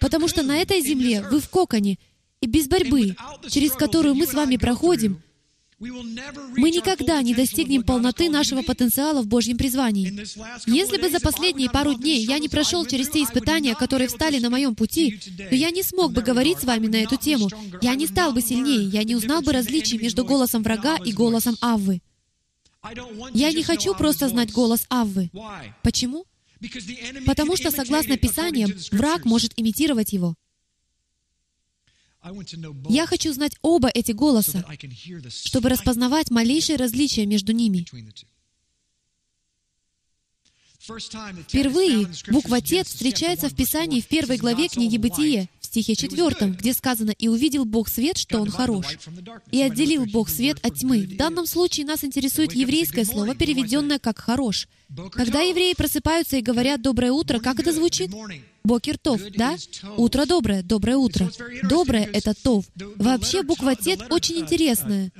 Потому 0.00 0.28
что 0.28 0.42
на 0.42 0.58
этой 0.58 0.80
земле 0.80 1.22
вы 1.22 1.40
в 1.40 1.48
коконе, 1.48 1.98
и 2.40 2.46
без 2.46 2.68
борьбы, 2.68 3.16
через 3.48 3.72
которую 3.72 4.14
мы 4.14 4.26
с 4.26 4.32
вами 4.32 4.56
проходим, 4.56 5.22
мы 5.80 6.70
никогда 6.70 7.22
не 7.22 7.34
достигнем 7.34 7.84
полноты 7.84 8.28
нашего 8.28 8.62
потенциала 8.62 9.22
в 9.22 9.28
Божьем 9.28 9.56
призвании. 9.56 10.12
Если 10.66 11.00
бы 11.00 11.08
за 11.08 11.20
последние 11.20 11.70
пару 11.70 11.94
дней 11.94 12.24
я 12.24 12.38
не 12.38 12.48
прошел 12.48 12.84
через 12.84 13.08
те 13.08 13.22
испытания, 13.22 13.76
которые 13.76 14.08
встали 14.08 14.40
на 14.40 14.50
моем 14.50 14.74
пути, 14.74 15.20
то 15.36 15.54
я 15.54 15.70
не 15.70 15.82
смог 15.84 16.12
бы 16.12 16.22
говорить 16.22 16.58
с 16.58 16.64
вами 16.64 16.88
на 16.88 16.96
эту 16.96 17.16
тему. 17.16 17.48
Я 17.80 17.94
не 17.94 18.06
стал 18.06 18.32
бы 18.32 18.40
сильнее, 18.40 18.88
я 18.88 19.04
не 19.04 19.14
узнал 19.14 19.40
бы 19.42 19.52
различий 19.52 19.98
между 19.98 20.24
голосом 20.24 20.62
врага 20.62 20.96
и 20.96 21.12
голосом 21.12 21.56
Аввы. 21.60 22.02
Я 23.32 23.52
не 23.52 23.62
хочу 23.62 23.94
просто 23.94 24.28
знать 24.28 24.52
голос 24.52 24.84
Аввы. 24.88 25.30
Почему? 25.82 26.24
Потому 27.24 27.56
что, 27.56 27.70
согласно 27.70 28.16
Писаниям, 28.16 28.72
враг 28.90 29.24
может 29.24 29.52
имитировать 29.56 30.12
его. 30.12 30.34
Я 32.88 33.06
хочу 33.06 33.32
знать 33.32 33.56
оба 33.62 33.88
эти 33.88 34.12
голоса, 34.12 34.64
чтобы 35.28 35.68
распознавать 35.68 36.30
малейшие 36.30 36.76
различия 36.76 37.26
между 37.26 37.52
ними. 37.52 37.86
Впервые 41.48 42.08
буква 42.28 42.60
«Тет» 42.62 42.86
встречается 42.86 43.48
в 43.48 43.54
Писании 43.54 44.00
в 44.00 44.08
первой 44.08 44.38
главе 44.38 44.68
книги 44.68 44.96
«Бытие», 44.96 45.48
в 45.60 45.66
стихе 45.66 45.94
4, 45.94 46.52
где 46.52 46.72
сказано 46.72 47.10
«И 47.10 47.28
увидел 47.28 47.66
Бог 47.66 47.88
свет, 47.88 48.16
что 48.16 48.40
Он 48.40 48.50
хорош, 48.50 48.86
и 49.50 49.60
отделил 49.60 50.06
Бог 50.06 50.30
свет 50.30 50.58
от 50.64 50.76
тьмы». 50.76 51.02
В 51.02 51.16
данном 51.16 51.46
случае 51.46 51.84
нас 51.84 52.04
интересует 52.04 52.52
еврейское 52.52 53.04
слово, 53.04 53.34
переведенное 53.34 53.98
как 53.98 54.18
«хорош». 54.18 54.66
Когда 55.12 55.42
евреи 55.42 55.74
просыпаются 55.74 56.38
и 56.38 56.42
говорят 56.42 56.80
«доброе 56.80 57.12
утро», 57.12 57.38
как 57.38 57.60
это 57.60 57.72
звучит? 57.72 58.10
Бокертов, 58.64 59.20
да? 59.36 59.56
Утро 59.96 60.26
доброе, 60.26 60.62
доброе 60.62 60.96
утро. 60.96 61.30
Доброе— 61.62 62.08
это 62.12 62.34
тов. 62.34 62.64
Вообще 62.96 63.42
буква 63.42 63.74
Тет 63.76 64.10
очень 64.10 64.38
интересная. 64.38 65.10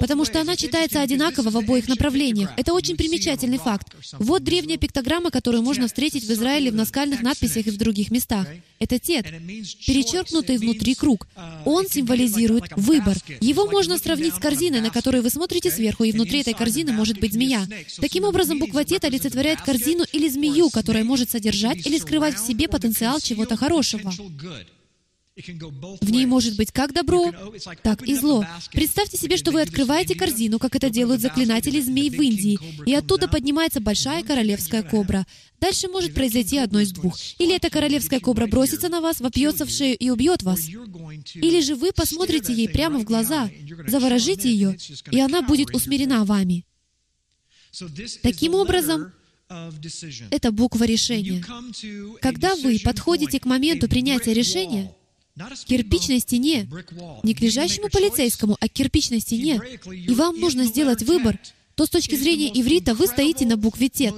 Потому 0.00 0.24
что 0.24 0.40
она 0.40 0.56
читается 0.56 1.02
одинаково 1.02 1.50
в 1.50 1.56
обоих 1.56 1.88
направлениях. 1.88 2.50
Это 2.56 2.72
очень 2.72 2.96
примечательный 2.96 3.58
факт. 3.58 3.88
Вот 4.18 4.42
древняя 4.42 4.78
пиктограмма, 4.78 5.30
которую 5.30 5.62
можно 5.62 5.86
встретить 5.86 6.24
в 6.24 6.32
Израиле 6.32 6.70
в 6.70 6.74
наскальных 6.74 7.22
надписях 7.22 7.66
и 7.66 7.70
в 7.70 7.76
других 7.76 8.10
местах. 8.10 8.46
Это 8.78 8.98
тет, 8.98 9.26
перечеркнутый 9.86 10.58
внутри 10.58 10.94
круг. 10.94 11.28
Он 11.64 11.86
символизирует 11.86 12.64
выбор. 12.76 13.16
Его 13.40 13.66
можно 13.70 13.98
сравнить 13.98 14.34
с 14.34 14.38
корзиной, 14.38 14.80
на 14.80 14.90
которую 14.90 15.22
вы 15.22 15.30
смотрите 15.30 15.70
сверху, 15.70 16.04
и 16.04 16.12
внутри 16.12 16.40
этой 16.40 16.54
корзины 16.54 16.92
может 16.92 17.20
быть 17.20 17.32
змея. 17.32 17.66
Таким 18.00 18.24
образом, 18.24 18.58
буква 18.58 18.84
тет 18.84 19.04
олицетворяет 19.04 19.60
корзину 19.60 20.04
или 20.12 20.28
змею, 20.28 20.70
которая 20.70 21.04
может 21.04 21.30
содержать 21.30 21.86
или 21.86 21.98
скрывать 21.98 22.36
в 22.36 22.46
себе 22.46 22.68
потенциал 22.68 23.20
чего-то 23.20 23.56
хорошего. 23.56 24.12
В 25.34 26.10
ней 26.10 26.26
может 26.26 26.56
быть 26.56 26.72
как 26.72 26.92
добро, 26.92 27.32
так 27.82 28.02
и 28.02 28.14
зло. 28.14 28.44
Представьте 28.72 29.16
себе, 29.16 29.38
что 29.38 29.50
вы 29.50 29.62
открываете 29.62 30.14
корзину, 30.14 30.58
как 30.58 30.76
это 30.76 30.90
делают 30.90 31.22
заклинатели 31.22 31.80
змей 31.80 32.10
в 32.10 32.20
Индии, 32.20 32.58
и 32.84 32.92
оттуда 32.92 33.28
поднимается 33.28 33.80
большая 33.80 34.22
королевская 34.24 34.82
кобра. 34.82 35.26
Дальше 35.58 35.88
может 35.88 36.12
произойти 36.12 36.58
одно 36.58 36.80
из 36.80 36.92
двух. 36.92 37.16
Или 37.38 37.56
эта 37.56 37.70
королевская 37.70 38.20
кобра 38.20 38.46
бросится 38.46 38.90
на 38.90 39.00
вас, 39.00 39.20
вопьется 39.20 39.64
в 39.64 39.70
шею 39.70 39.96
и 39.96 40.10
убьет 40.10 40.42
вас. 40.42 40.68
Или 40.68 41.60
же 41.60 41.76
вы 41.76 41.92
посмотрите 41.92 42.52
ей 42.52 42.68
прямо 42.68 42.98
в 42.98 43.04
глаза, 43.04 43.48
заворожите 43.86 44.52
ее, 44.52 44.76
и 45.10 45.18
она 45.18 45.40
будет 45.40 45.74
усмирена 45.74 46.26
вами. 46.26 46.66
Таким 48.22 48.54
образом, 48.54 49.12
это 50.30 50.52
буква 50.52 50.84
решения. 50.84 51.42
Когда 52.20 52.54
вы 52.56 52.78
подходите 52.84 53.40
к 53.40 53.46
моменту 53.46 53.88
принятия 53.88 54.34
решения, 54.34 54.94
кирпичной 55.66 56.20
стене, 56.20 56.68
не 57.22 57.34
к 57.34 57.40
лежащему 57.40 57.88
полицейскому, 57.88 58.56
а 58.60 58.68
к 58.68 58.72
кирпичной 58.72 59.20
стене, 59.20 59.60
и 59.90 60.12
вам 60.12 60.38
нужно 60.38 60.64
сделать 60.64 61.02
выбор, 61.02 61.38
то 61.74 61.86
с 61.86 61.90
точки 61.90 62.14
зрения 62.14 62.48
иврита 62.48 62.94
вы 62.94 63.06
стоите 63.06 63.46
на 63.46 63.56
букве 63.56 63.88
«тет». 63.88 64.14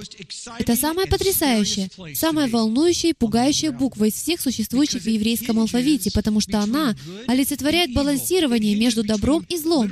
Это 0.59 0.75
самая 0.75 1.07
потрясающая, 1.07 1.89
самая 2.13 2.49
волнующая 2.49 3.11
и 3.11 3.13
пугающая 3.13 3.71
буква 3.71 4.05
из 4.05 4.13
всех 4.13 4.41
существующих 4.41 5.03
в 5.03 5.07
еврейском 5.07 5.59
алфавите, 5.59 6.11
потому 6.11 6.41
что 6.41 6.59
она 6.59 6.95
олицетворяет 7.27 7.93
балансирование 7.93 8.75
между 8.75 9.03
добром 9.03 9.45
и 9.47 9.57
злом. 9.57 9.91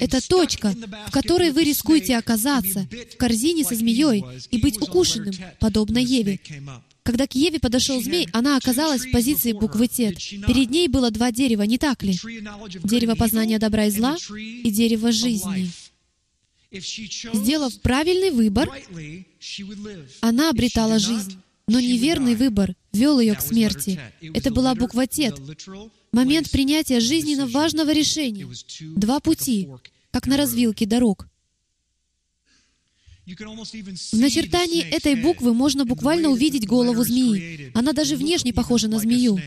Это 0.00 0.26
точка, 0.26 0.74
в 1.08 1.12
которой 1.12 1.52
вы 1.52 1.64
рискуете 1.64 2.16
оказаться, 2.16 2.86
в 3.12 3.16
корзине 3.16 3.64
со 3.64 3.74
змеей 3.74 4.24
и 4.50 4.58
быть 4.58 4.80
укушенным, 4.82 5.34
подобно 5.60 5.98
Еве. 5.98 6.40
Когда 7.04 7.26
к 7.26 7.34
Еве 7.34 7.60
подошел 7.60 8.02
змей, 8.02 8.26
она 8.32 8.56
оказалась 8.56 9.04
в 9.04 9.10
позиции 9.12 9.52
буквы 9.52 9.88
Тет. 9.88 10.16
Перед 10.16 10.70
ней 10.70 10.88
было 10.88 11.10
два 11.10 11.30
дерева, 11.30 11.62
не 11.62 11.76
так 11.76 12.02
ли? 12.02 12.18
Дерево 12.82 13.14
познания 13.14 13.58
добра 13.58 13.84
и 13.84 13.90
зла 13.90 14.16
и 14.36 14.70
дерево 14.70 15.12
жизни. 15.12 15.70
Сделав 16.72 17.78
правильный 17.82 18.30
выбор, 18.30 18.70
она 20.20 20.50
обретала 20.50 20.98
жизнь. 20.98 21.38
Но 21.66 21.80
неверный 21.80 22.34
выбор 22.34 22.74
вел 22.92 23.20
ее 23.20 23.34
к 23.34 23.40
смерти. 23.40 23.98
Это 24.34 24.50
была 24.50 24.74
буква 24.74 25.06
Тет. 25.06 25.38
Момент 26.12 26.50
принятия 26.50 27.00
жизненно 27.00 27.46
важного 27.46 27.92
решения. 27.92 28.46
Два 28.96 29.20
пути, 29.20 29.68
как 30.10 30.26
на 30.26 30.36
развилке 30.36 30.86
дорог. 30.86 31.26
В 33.26 34.18
начертании 34.18 34.82
этой 34.82 35.14
буквы 35.14 35.54
можно 35.54 35.84
буквально 35.84 36.28
увидеть 36.28 36.66
голову 36.66 37.02
змеи. 37.04 37.70
Она 37.74 37.92
даже 37.92 38.16
внешне 38.16 38.52
похожа 38.52 38.88
на 38.88 38.98
змею. 38.98 39.40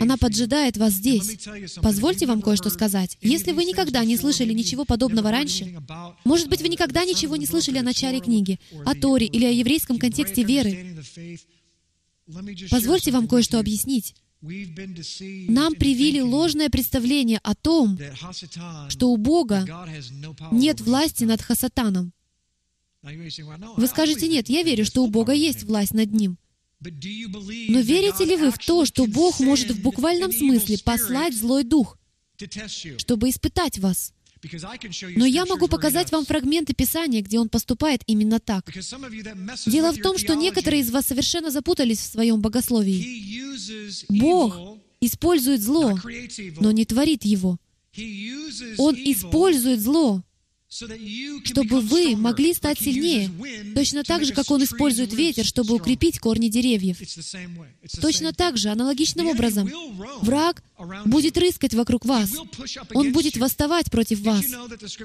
Она 0.00 0.16
поджидает 0.16 0.76
вас 0.76 0.92
здесь. 0.92 1.38
Позвольте 1.82 2.26
вам 2.26 2.42
кое-что 2.42 2.70
сказать. 2.70 3.18
Если 3.22 3.52
вы 3.52 3.64
никогда 3.64 4.04
не 4.04 4.16
слышали 4.16 4.52
ничего 4.52 4.84
подобного 4.84 5.30
раньше, 5.30 5.74
может 6.24 6.48
быть, 6.48 6.60
вы 6.60 6.68
никогда 6.68 7.04
ничего 7.04 7.36
не 7.36 7.46
слышали 7.46 7.78
о 7.78 7.82
начале 7.82 8.20
книги, 8.20 8.60
о 8.84 8.94
Торе 8.94 9.26
или 9.26 9.44
о 9.44 9.50
еврейском 9.50 9.98
контексте 9.98 10.44
веры, 10.44 10.94
позвольте 12.70 13.10
вам 13.10 13.26
кое-что 13.26 13.58
объяснить. 13.58 14.14
Нам 14.42 15.74
привили 15.74 16.20
ложное 16.20 16.68
представление 16.68 17.40
о 17.42 17.54
том, 17.54 17.98
что 18.88 19.10
у 19.10 19.16
Бога 19.16 19.66
нет 20.52 20.80
власти 20.80 21.24
над 21.24 21.42
Хасатаном. 21.42 22.12
Вы 23.02 23.86
скажете, 23.86 24.28
нет, 24.28 24.48
я 24.48 24.62
верю, 24.62 24.84
что 24.84 25.02
у 25.04 25.08
Бога 25.08 25.32
есть 25.32 25.62
власть 25.64 25.94
над 25.94 26.12
ним. 26.12 26.38
Но 26.80 27.80
верите 27.80 28.24
ли 28.24 28.36
вы 28.36 28.50
в 28.50 28.58
то, 28.58 28.84
что 28.84 29.06
Бог 29.06 29.40
может 29.40 29.70
в 29.70 29.82
буквальном 29.82 30.32
смысле 30.32 30.78
послать 30.84 31.34
злой 31.34 31.64
дух, 31.64 31.98
чтобы 32.98 33.30
испытать 33.30 33.78
вас? 33.78 34.12
Но 35.16 35.26
я 35.26 35.46
могу 35.46 35.68
показать 35.68 36.12
вам 36.12 36.24
фрагменты 36.24 36.74
Писания, 36.74 37.22
где 37.22 37.38
он 37.38 37.48
поступает 37.48 38.02
именно 38.06 38.38
так. 38.38 38.70
Дело 39.66 39.92
в 39.92 40.00
том, 40.00 40.18
что 40.18 40.34
некоторые 40.34 40.82
из 40.82 40.90
вас 40.90 41.06
совершенно 41.06 41.50
запутались 41.50 42.00
в 42.00 42.12
своем 42.12 42.40
богословии. 42.40 44.04
Бог 44.08 44.78
использует 45.00 45.62
зло, 45.62 45.98
но 46.60 46.72
не 46.72 46.84
творит 46.84 47.24
его. 47.24 47.58
Он 48.78 48.94
использует 48.94 49.80
зло, 49.80 50.22
чтобы 50.68 51.80
вы 51.80 52.16
могли 52.16 52.52
стать 52.52 52.80
сильнее, 52.80 53.30
точно 53.74 54.02
так 54.02 54.24
же, 54.24 54.32
как 54.32 54.50
Он 54.50 54.64
использует 54.64 55.12
ветер, 55.12 55.44
чтобы 55.44 55.74
укрепить 55.74 56.18
корни 56.18 56.48
деревьев. 56.48 56.98
Точно 58.00 58.32
так 58.32 58.56
же, 58.56 58.70
аналогичным 58.70 59.28
образом, 59.28 59.70
враг 60.22 60.64
будет 61.04 61.38
рыскать 61.38 61.72
вокруг 61.72 62.04
вас. 62.04 62.32
Он 62.94 63.12
будет 63.12 63.36
восставать 63.36 63.90
против 63.90 64.20
вас. 64.20 64.44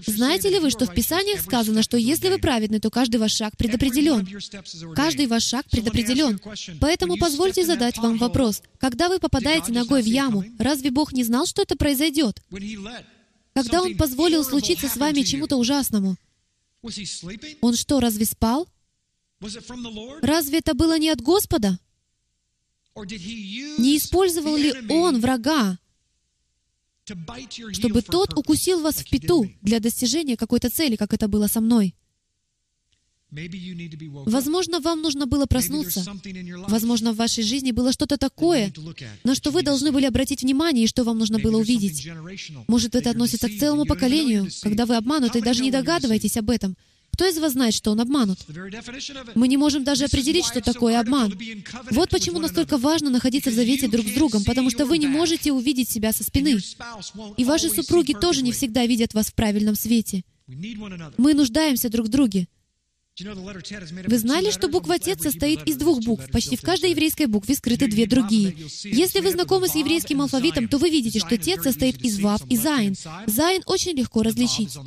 Знаете 0.07 0.49
ли 0.49 0.59
вы, 0.59 0.71
что 0.71 0.85
в 0.85 0.93
Писаниях 0.93 1.41
сказано, 1.41 1.83
что 1.83 1.95
если 1.95 2.29
вы 2.29 2.39
праведны, 2.39 2.79
то 2.79 2.89
каждый 2.89 3.17
ваш 3.17 3.33
шаг 3.33 3.55
предопределен? 3.55 4.27
Каждый 4.95 5.27
ваш 5.27 5.43
шаг 5.43 5.65
предопределен. 5.69 6.39
Поэтому 6.79 7.17
позвольте 7.17 7.63
задать 7.63 7.97
вам 7.99 8.17
вопрос. 8.17 8.63
Когда 8.79 9.09
вы 9.09 9.19
попадаете 9.19 9.71
ногой 9.71 10.01
в 10.01 10.07
яму, 10.07 10.43
разве 10.57 10.89
Бог 10.89 11.13
не 11.13 11.23
знал, 11.23 11.45
что 11.45 11.61
это 11.61 11.75
произойдет? 11.75 12.41
Когда 13.53 13.81
Он 13.81 13.95
позволил 13.97 14.43
случиться 14.43 14.87
с 14.87 14.97
вами 14.97 15.23
чему-то 15.23 15.57
ужасному, 15.57 16.17
Он 17.61 17.75
что, 17.75 17.99
разве 17.99 18.25
спал? 18.25 18.67
Разве 20.21 20.59
это 20.59 20.73
было 20.73 20.97
не 20.97 21.09
от 21.09 21.21
Господа? 21.21 21.79
Не 22.95 23.97
использовал 23.97 24.55
ли 24.55 24.73
Он 24.89 25.19
врага, 25.19 25.79
чтобы 27.71 28.01
тот 28.01 28.37
укусил 28.37 28.81
вас 28.81 28.95
в 28.95 29.09
пету 29.09 29.49
для 29.61 29.79
достижения 29.79 30.37
какой-то 30.37 30.69
цели, 30.69 30.95
как 30.95 31.13
это 31.13 31.27
было 31.27 31.47
со 31.47 31.61
мной? 31.61 31.95
Возможно, 34.25 34.81
вам 34.81 35.01
нужно 35.01 35.25
было 35.25 35.45
проснуться. 35.45 36.03
Возможно, 36.67 37.13
в 37.13 37.15
вашей 37.15 37.43
жизни 37.43 37.71
было 37.71 37.93
что-то 37.93 38.17
такое, 38.17 38.73
на 39.23 39.35
что 39.35 39.51
вы 39.51 39.63
должны 39.63 39.91
были 39.91 40.05
обратить 40.05 40.41
внимание 40.41 40.83
и 40.83 40.87
что 40.87 41.03
вам 41.03 41.17
нужно 41.17 41.39
было 41.39 41.57
увидеть. 41.57 42.09
Может, 42.67 42.95
это 42.95 43.09
относится 43.09 43.47
к 43.47 43.57
целому 43.57 43.85
поколению, 43.85 44.49
когда 44.61 44.85
вы 44.85 44.97
обмануты 44.97 45.39
и 45.39 45.41
даже 45.41 45.63
не 45.63 45.71
догадываетесь 45.71 46.37
об 46.37 46.49
этом. 46.49 46.75
Кто 47.13 47.27
из 47.27 47.37
вас 47.37 47.53
знает, 47.53 47.73
что 47.73 47.91
он 47.91 47.99
обманут? 48.01 48.39
Мы 49.35 49.47
не 49.47 49.57
можем 49.57 49.83
даже 49.83 50.05
определить, 50.05 50.45
что 50.45 50.59
такое 50.61 50.99
обман. 50.99 51.37
Вот 51.91 52.09
почему 52.09 52.39
настолько 52.39 52.77
важно 52.77 53.09
находиться 53.09 53.51
в 53.51 53.53
завете 53.53 53.87
друг 53.87 54.07
с 54.07 54.11
другом, 54.11 54.43
потому 54.43 54.69
что 54.69 54.85
вы 54.85 54.97
не 54.97 55.07
можете 55.07 55.51
увидеть 55.51 55.89
себя 55.89 56.11
со 56.13 56.23
спины. 56.23 56.59
И 57.37 57.45
ваши 57.45 57.69
супруги 57.69 58.13
тоже 58.13 58.41
не 58.41 58.51
всегда 58.51 58.85
видят 58.85 59.13
вас 59.13 59.27
в 59.27 59.35
правильном 59.35 59.75
свете. 59.75 60.23
Мы 60.47 61.33
нуждаемся 61.33 61.89
друг 61.89 62.07
в 62.07 62.09
друге. 62.09 62.47
Вы 63.19 64.17
знали, 64.17 64.51
что 64.51 64.69
буква 64.69 64.97
«Тет» 64.97 65.21
состоит 65.21 65.63
из 65.67 65.75
двух 65.75 65.99
букв? 66.01 66.31
Почти 66.31 66.55
в 66.55 66.61
каждой 66.61 66.91
еврейской 66.91 67.25
букве 67.25 67.55
скрыты 67.55 67.87
две 67.87 68.05
другие. 68.05 68.55
Если 68.83 69.19
вы 69.19 69.31
знакомы 69.31 69.67
с 69.67 69.75
еврейским 69.75 70.21
алфавитом, 70.21 70.69
то 70.69 70.77
вы 70.77 70.89
видите, 70.89 71.19
что 71.19 71.37
«Тет» 71.37 71.61
состоит 71.61 72.01
из 72.01 72.19
«Вав» 72.19 72.41
и 72.49 72.55
«Зайн». 72.55 72.95
«Зайн» 73.27 73.63
очень 73.65 73.97
легко 73.97 74.23
различить. 74.23 74.77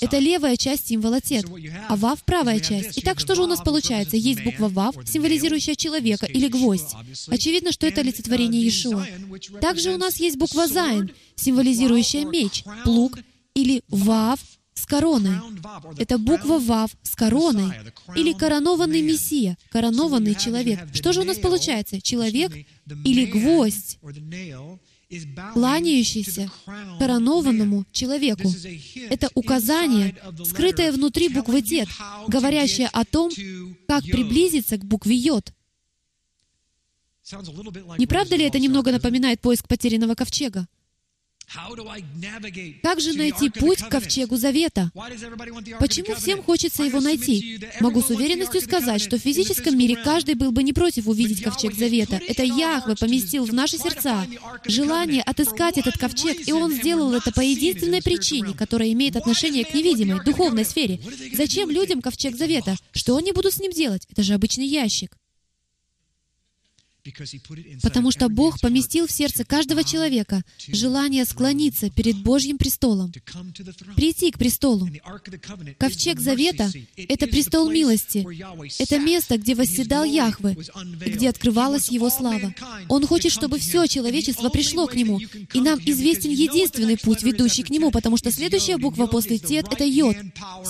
Это 0.00 0.18
левая 0.18 0.56
часть 0.56 0.88
символа 0.88 1.22
«Тет», 1.22 1.46
а 1.88 1.96
«Вав»— 1.96 2.22
правая 2.24 2.60
часть. 2.60 2.98
Итак, 2.98 3.18
что 3.18 3.34
же 3.34 3.42
у 3.42 3.46
нас 3.46 3.60
получается? 3.60 4.18
Есть 4.18 4.44
буква 4.44 4.68
«Вав», 4.68 4.94
символизирующая 5.06 5.74
человека, 5.74 6.26
или 6.26 6.48
гвоздь. 6.48 6.94
Очевидно, 7.28 7.72
что 7.72 7.86
это 7.86 8.02
олицетворение 8.02 8.62
Иешуа. 8.62 9.06
Также 9.62 9.92
у 9.92 9.96
нас 9.96 10.16
есть 10.16 10.36
буква 10.36 10.68
«Зайн», 10.68 11.10
символизирующая 11.36 12.26
меч, 12.26 12.64
плуг, 12.84 13.18
или 13.54 13.82
«Вав», 13.88 14.40
с 14.82 14.86
короной. 14.86 15.36
Это 15.96 16.18
буква 16.18 16.58
Вав 16.58 16.90
с 17.02 17.14
короной. 17.14 17.72
Или 18.16 18.32
коронованный 18.32 19.02
Мессия, 19.02 19.56
коронованный 19.70 20.34
человек. 20.34 20.80
Что 20.92 21.12
же 21.12 21.20
у 21.20 21.24
нас 21.24 21.38
получается? 21.38 22.00
Человек 22.00 22.52
или 23.04 23.24
гвоздь, 23.26 23.98
кланяющийся 25.52 26.50
коронованному 26.98 27.84
человеку. 27.92 28.50
Это 29.08 29.30
указание, 29.34 30.16
скрытое 30.44 30.90
внутри 30.90 31.28
буквы 31.28 31.62
Тет, 31.62 31.88
говорящее 32.26 32.88
о 32.88 33.04
том, 33.04 33.30
как 33.86 34.02
приблизиться 34.04 34.78
к 34.78 34.84
букве 34.84 35.14
Йод. 35.16 35.52
Не 37.98 38.06
правда 38.06 38.34
ли 38.34 38.44
это 38.44 38.58
немного 38.58 38.90
напоминает 38.90 39.40
поиск 39.40 39.68
потерянного 39.68 40.16
ковчега? 40.16 40.66
Как 42.82 43.00
же 43.00 43.12
найти 43.14 43.50
путь 43.50 43.78
к 43.78 43.88
ковчегу 43.88 44.36
завета? 44.36 44.90
Почему 45.78 46.14
всем 46.14 46.42
хочется 46.42 46.82
его 46.82 47.00
найти? 47.00 47.60
Могу 47.80 48.00
с 48.00 48.10
уверенностью 48.10 48.60
сказать, 48.60 49.02
что 49.02 49.18
в 49.18 49.20
физическом 49.20 49.76
мире 49.76 49.96
каждый 49.96 50.34
был 50.34 50.52
бы 50.52 50.62
не 50.62 50.72
против 50.72 51.06
увидеть 51.06 51.42
ковчег 51.42 51.74
завета. 51.74 52.20
Это 52.26 52.42
Яхве 52.42 52.96
поместил 52.96 53.44
в 53.44 53.52
наши 53.52 53.78
сердца 53.78 54.26
желание 54.64 55.22
отыскать 55.22 55.78
этот 55.78 55.98
ковчег, 55.98 56.46
и 56.46 56.52
Он 56.52 56.72
сделал 56.72 57.12
это 57.12 57.32
по 57.32 57.40
единственной 57.40 58.02
причине, 58.02 58.54
которая 58.54 58.92
имеет 58.92 59.16
отношение 59.16 59.64
к 59.64 59.74
невидимой, 59.74 60.24
духовной 60.24 60.64
сфере. 60.64 61.00
Зачем 61.34 61.70
людям 61.70 62.00
ковчег 62.00 62.36
завета? 62.36 62.76
Что 62.92 63.16
они 63.16 63.32
будут 63.32 63.54
с 63.54 63.60
ним 63.60 63.72
делать? 63.72 64.06
Это 64.10 64.22
же 64.22 64.34
обычный 64.34 64.66
ящик. 64.66 65.16
Потому 67.82 68.12
что 68.12 68.28
Бог 68.28 68.60
поместил 68.60 69.08
в 69.08 69.10
сердце 69.10 69.44
каждого 69.44 69.82
человека 69.82 70.42
желание 70.68 71.24
склониться 71.24 71.90
перед 71.90 72.22
Божьим 72.22 72.58
престолом, 72.58 73.12
прийти 73.96 74.30
к 74.30 74.38
престолу. 74.38 74.88
Ковчег 75.78 76.20
Завета— 76.20 76.70
это 76.96 77.26
престол 77.26 77.70
милости. 77.70 78.24
Это 78.80 79.00
место, 79.00 79.36
где 79.36 79.56
восседал 79.56 80.04
Яхве, 80.04 80.56
и 81.04 81.10
где 81.10 81.28
открывалась 81.28 81.90
Его 81.90 82.08
слава. 82.08 82.54
Он 82.88 83.04
хочет, 83.04 83.32
чтобы 83.32 83.58
все 83.58 83.86
человечество 83.86 84.48
пришло 84.48 84.86
к 84.86 84.94
Нему, 84.94 85.18
и 85.18 85.60
нам 85.60 85.80
известен 85.84 86.30
единственный 86.30 86.96
путь, 86.96 87.24
ведущий 87.24 87.64
к 87.64 87.70
Нему, 87.70 87.90
потому 87.90 88.16
что 88.16 88.30
следующая 88.30 88.76
буква 88.76 89.06
после 89.06 89.38
Тет— 89.38 89.66
это 89.72 89.84
Йод, 89.84 90.16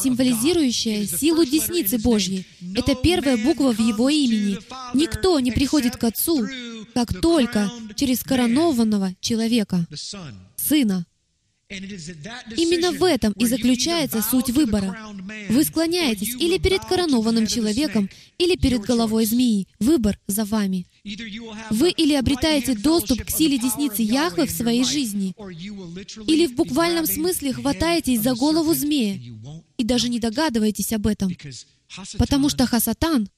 символизирующая 0.02 1.06
силу 1.06 1.44
десницы 1.44 1.98
Божьей. 1.98 2.46
Это 2.74 2.94
первая 2.94 3.36
буква 3.36 3.74
в 3.74 3.80
Его 3.80 4.08
имени. 4.08 4.56
Никто 4.94 5.38
не 5.38 5.52
приходит 5.52 5.96
к 5.98 6.04
Отцу 6.04 6.21
Отцу, 6.22 6.46
как 6.94 7.20
только 7.20 7.70
через 7.96 8.22
коронованного 8.22 9.14
человека, 9.20 9.86
Сына. 10.56 11.06
Именно 11.68 12.92
в 12.92 13.02
этом 13.02 13.32
и 13.32 13.46
заключается 13.46 14.20
суть 14.20 14.50
выбора. 14.50 14.94
Вы 15.48 15.64
склоняетесь 15.64 16.34
или 16.34 16.58
перед 16.58 16.84
коронованным 16.84 17.46
человеком, 17.46 18.10
или 18.36 18.56
перед 18.56 18.82
головой 18.82 19.24
змеи. 19.24 19.66
Выбор 19.80 20.18
за 20.26 20.44
вами. 20.44 20.86
Вы 21.70 21.90
или 21.90 22.14
обретаете 22.14 22.74
доступ 22.74 23.24
к 23.24 23.30
силе 23.30 23.58
десницы 23.58 24.02
Яхвы 24.02 24.46
в 24.46 24.50
своей 24.50 24.84
жизни, 24.84 25.34
или 26.26 26.46
в 26.46 26.54
буквальном 26.54 27.06
смысле 27.06 27.54
хватаетесь 27.54 28.20
за 28.20 28.34
голову 28.34 28.74
змея 28.74 29.18
и 29.78 29.84
даже 29.84 30.10
не 30.10 30.20
догадываетесь 30.20 30.92
об 30.92 31.06
этом, 31.06 31.34
потому 32.18 32.50
что 32.50 32.66
Хасатан 32.66 33.28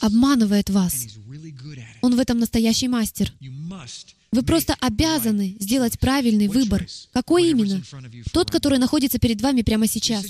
обманывает 0.00 0.70
вас. 0.70 1.06
Он 2.00 2.16
в 2.16 2.18
этом 2.18 2.38
настоящий 2.38 2.88
мастер. 2.88 3.32
Вы 4.34 4.42
просто 4.42 4.74
обязаны 4.80 5.56
сделать 5.60 5.98
правильный 6.00 6.48
выбор. 6.48 6.86
Какой 7.12 7.50
именно? 7.50 7.80
Тот, 8.32 8.50
который 8.50 8.80
находится 8.80 9.20
перед 9.20 9.40
вами 9.40 9.62
прямо 9.62 9.86
сейчас. 9.86 10.26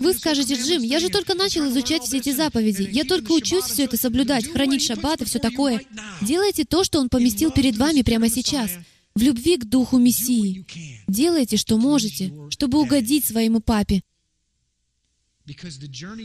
Вы 0.00 0.14
скажете, 0.14 0.54
Джим, 0.54 0.82
я 0.82 0.98
же 0.98 1.10
только 1.10 1.34
начал 1.34 1.68
изучать 1.70 2.02
все 2.02 2.18
эти 2.18 2.32
заповеди. 2.32 2.88
Я 2.90 3.04
только 3.04 3.30
учусь 3.30 3.66
все 3.66 3.84
это 3.84 3.96
соблюдать, 3.96 4.50
хранить 4.50 4.82
шаббат 4.82 5.22
и 5.22 5.24
все 5.24 5.38
такое. 5.38 5.80
Делайте 6.22 6.64
то, 6.64 6.82
что 6.82 6.98
Он 6.98 7.08
поместил 7.08 7.52
перед 7.52 7.76
вами 7.76 8.02
прямо 8.02 8.28
сейчас. 8.28 8.70
В 9.14 9.22
любви 9.22 9.56
к 9.56 9.64
Духу 9.64 9.98
Мессии. 9.98 10.66
Делайте, 11.06 11.56
что 11.56 11.78
можете, 11.78 12.32
чтобы 12.50 12.80
угодить 12.80 13.24
своему 13.24 13.60
папе. 13.60 14.02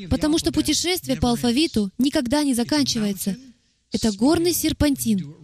Потому 0.09 0.37
что 0.37 0.51
путешествие 0.51 1.17
по 1.17 1.29
алфавиту 1.29 1.91
никогда 1.97 2.43
не 2.43 2.53
заканчивается. 2.53 3.37
Это 3.91 4.11
горный 4.11 4.53
серпантин. 4.53 5.35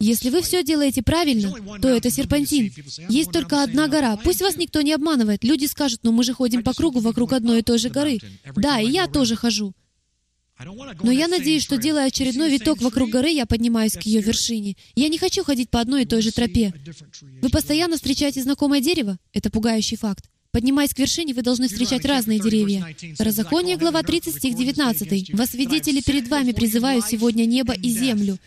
Если 0.00 0.28
вы 0.28 0.42
все 0.42 0.62
делаете 0.64 1.02
правильно, 1.02 1.54
то 1.80 1.88
это 1.88 2.10
серпантин. 2.10 2.72
Есть 3.08 3.30
только 3.30 3.62
одна 3.62 3.88
гора. 3.88 4.16
Пусть 4.16 4.42
вас 4.42 4.56
никто 4.56 4.82
не 4.82 4.92
обманывает. 4.92 5.44
Люди 5.44 5.66
скажут, 5.66 6.00
ну 6.02 6.12
мы 6.12 6.24
же 6.24 6.34
ходим 6.34 6.62
по 6.62 6.74
кругу 6.74 7.00
вокруг 7.00 7.32
одной 7.32 7.60
и 7.60 7.62
той 7.62 7.78
же 7.78 7.88
горы. 7.88 8.18
Да, 8.56 8.80
и 8.80 8.90
я 8.90 9.06
тоже 9.06 9.36
хожу. 9.36 9.72
Но 11.02 11.10
я 11.10 11.26
надеюсь, 11.26 11.62
что 11.62 11.76
делая 11.76 12.06
очередной 12.06 12.50
виток 12.50 12.80
вокруг 12.80 13.10
горы, 13.10 13.30
я 13.30 13.46
поднимаюсь 13.46 13.94
к 13.94 14.02
ее 14.02 14.20
вершине. 14.20 14.76
Я 14.94 15.08
не 15.08 15.18
хочу 15.18 15.42
ходить 15.42 15.70
по 15.70 15.80
одной 15.80 16.02
и 16.02 16.06
той 16.06 16.22
же 16.22 16.32
тропе. 16.32 16.72
Вы 17.42 17.48
постоянно 17.48 17.96
встречаете 17.96 18.42
знакомое 18.42 18.80
дерево? 18.80 19.18
Это 19.32 19.50
пугающий 19.50 19.96
факт. 19.96 20.30
Поднимаясь 20.54 20.94
к 20.94 21.00
вершине, 21.00 21.34
вы 21.34 21.42
должны 21.42 21.66
встречать 21.66 22.04
разные 22.04 22.38
деревья. 22.38 22.86
Второзаконие, 23.14 23.76
глава 23.76 24.04
30, 24.04 24.36
стих 24.36 24.54
19. 24.54 25.34
«Во 25.34 25.46
свидетели 25.46 26.00
перед 26.00 26.28
вами 26.28 26.52
призываю 26.52 27.02
сегодня 27.02 27.44
небо 27.44 27.74
и 27.74 27.88
землю, 27.88 28.38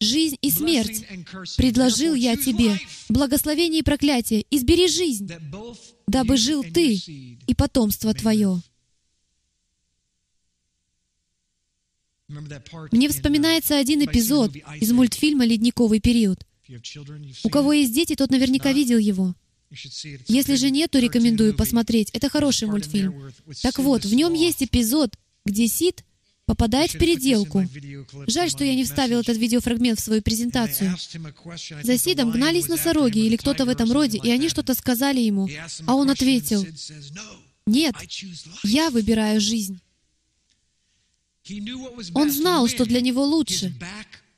жизнь 0.00 0.36
и 0.42 0.50
смерть. 0.50 1.06
Предложил 1.56 2.14
я 2.14 2.36
тебе 2.36 2.76
благословение 3.08 3.82
и 3.82 3.84
проклятие. 3.84 4.44
Избери 4.50 4.88
жизнь, 4.88 5.30
дабы 6.08 6.36
жил 6.38 6.64
ты 6.64 6.94
и 6.94 7.54
потомство 7.56 8.12
твое». 8.14 8.60
Мне 12.90 13.08
вспоминается 13.08 13.78
один 13.78 14.04
эпизод 14.04 14.56
из 14.80 14.90
мультфильма 14.90 15.46
«Ледниковый 15.46 16.00
период». 16.00 16.44
У 17.44 17.48
кого 17.48 17.74
есть 17.74 17.94
дети, 17.94 18.16
тот 18.16 18.32
наверняка 18.32 18.72
видел 18.72 18.98
его. 18.98 19.36
Если 20.28 20.54
же 20.56 20.70
нет, 20.70 20.90
то 20.90 20.98
рекомендую 20.98 21.54
посмотреть. 21.54 22.10
Это 22.12 22.28
хороший 22.28 22.68
мультфильм. 22.68 23.32
Так 23.62 23.78
вот, 23.78 24.04
в 24.04 24.14
нем 24.14 24.32
есть 24.34 24.62
эпизод, 24.62 25.16
где 25.44 25.66
Сид 25.68 26.04
попадает 26.46 26.92
в 26.92 26.98
переделку. 26.98 27.66
Жаль, 28.26 28.50
что 28.50 28.64
я 28.64 28.74
не 28.74 28.84
вставил 28.84 29.20
этот 29.20 29.36
видеофрагмент 29.36 29.98
в 29.98 30.02
свою 30.02 30.22
презентацию. 30.22 30.96
За 31.82 31.98
Сидом 31.98 32.30
гнались 32.30 32.68
носороги 32.68 33.20
или 33.20 33.36
кто-то 33.36 33.64
в 33.64 33.68
этом 33.68 33.90
роде, 33.92 34.18
и 34.22 34.30
они 34.30 34.48
что-то 34.48 34.74
сказали 34.74 35.20
ему. 35.20 35.48
А 35.86 35.94
он 35.94 36.10
ответил, 36.10 36.66
«Нет, 37.66 37.94
я 38.62 38.90
выбираю 38.90 39.40
жизнь». 39.40 39.80
Он 42.14 42.30
знал, 42.30 42.68
что 42.68 42.84
для 42.84 43.00
него 43.00 43.24
лучше 43.24 43.74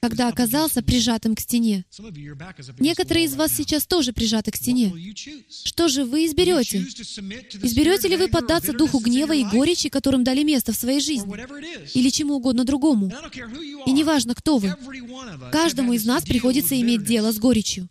когда 0.08 0.28
оказался 0.28 0.82
прижатым 0.82 1.34
к 1.34 1.40
стене. 1.40 1.84
Некоторые 2.78 3.26
из 3.26 3.34
вас 3.34 3.52
сейчас 3.52 3.86
тоже 3.86 4.12
прижаты 4.12 4.52
к 4.52 4.56
стене. 4.56 4.94
Что 5.64 5.88
же 5.88 6.04
вы 6.04 6.26
изберете? 6.26 6.78
Изберете 6.78 8.06
ли 8.06 8.16
вы 8.16 8.28
поддаться 8.28 8.72
духу 8.72 9.00
гнева 9.00 9.34
и 9.34 9.42
горечи, 9.42 9.88
которым 9.88 10.22
дали 10.22 10.44
место 10.44 10.72
в 10.72 10.76
своей 10.76 11.00
жизни? 11.00 11.34
Или 11.94 12.10
чему 12.10 12.34
угодно 12.34 12.64
другому? 12.64 13.12
И 13.84 13.90
неважно, 13.90 14.36
кто 14.36 14.58
вы. 14.58 14.76
Каждому 15.50 15.92
из 15.92 16.04
нас 16.04 16.22
приходится 16.22 16.80
иметь 16.80 17.04
дело 17.04 17.32
с 17.32 17.38
горечью. 17.38 17.88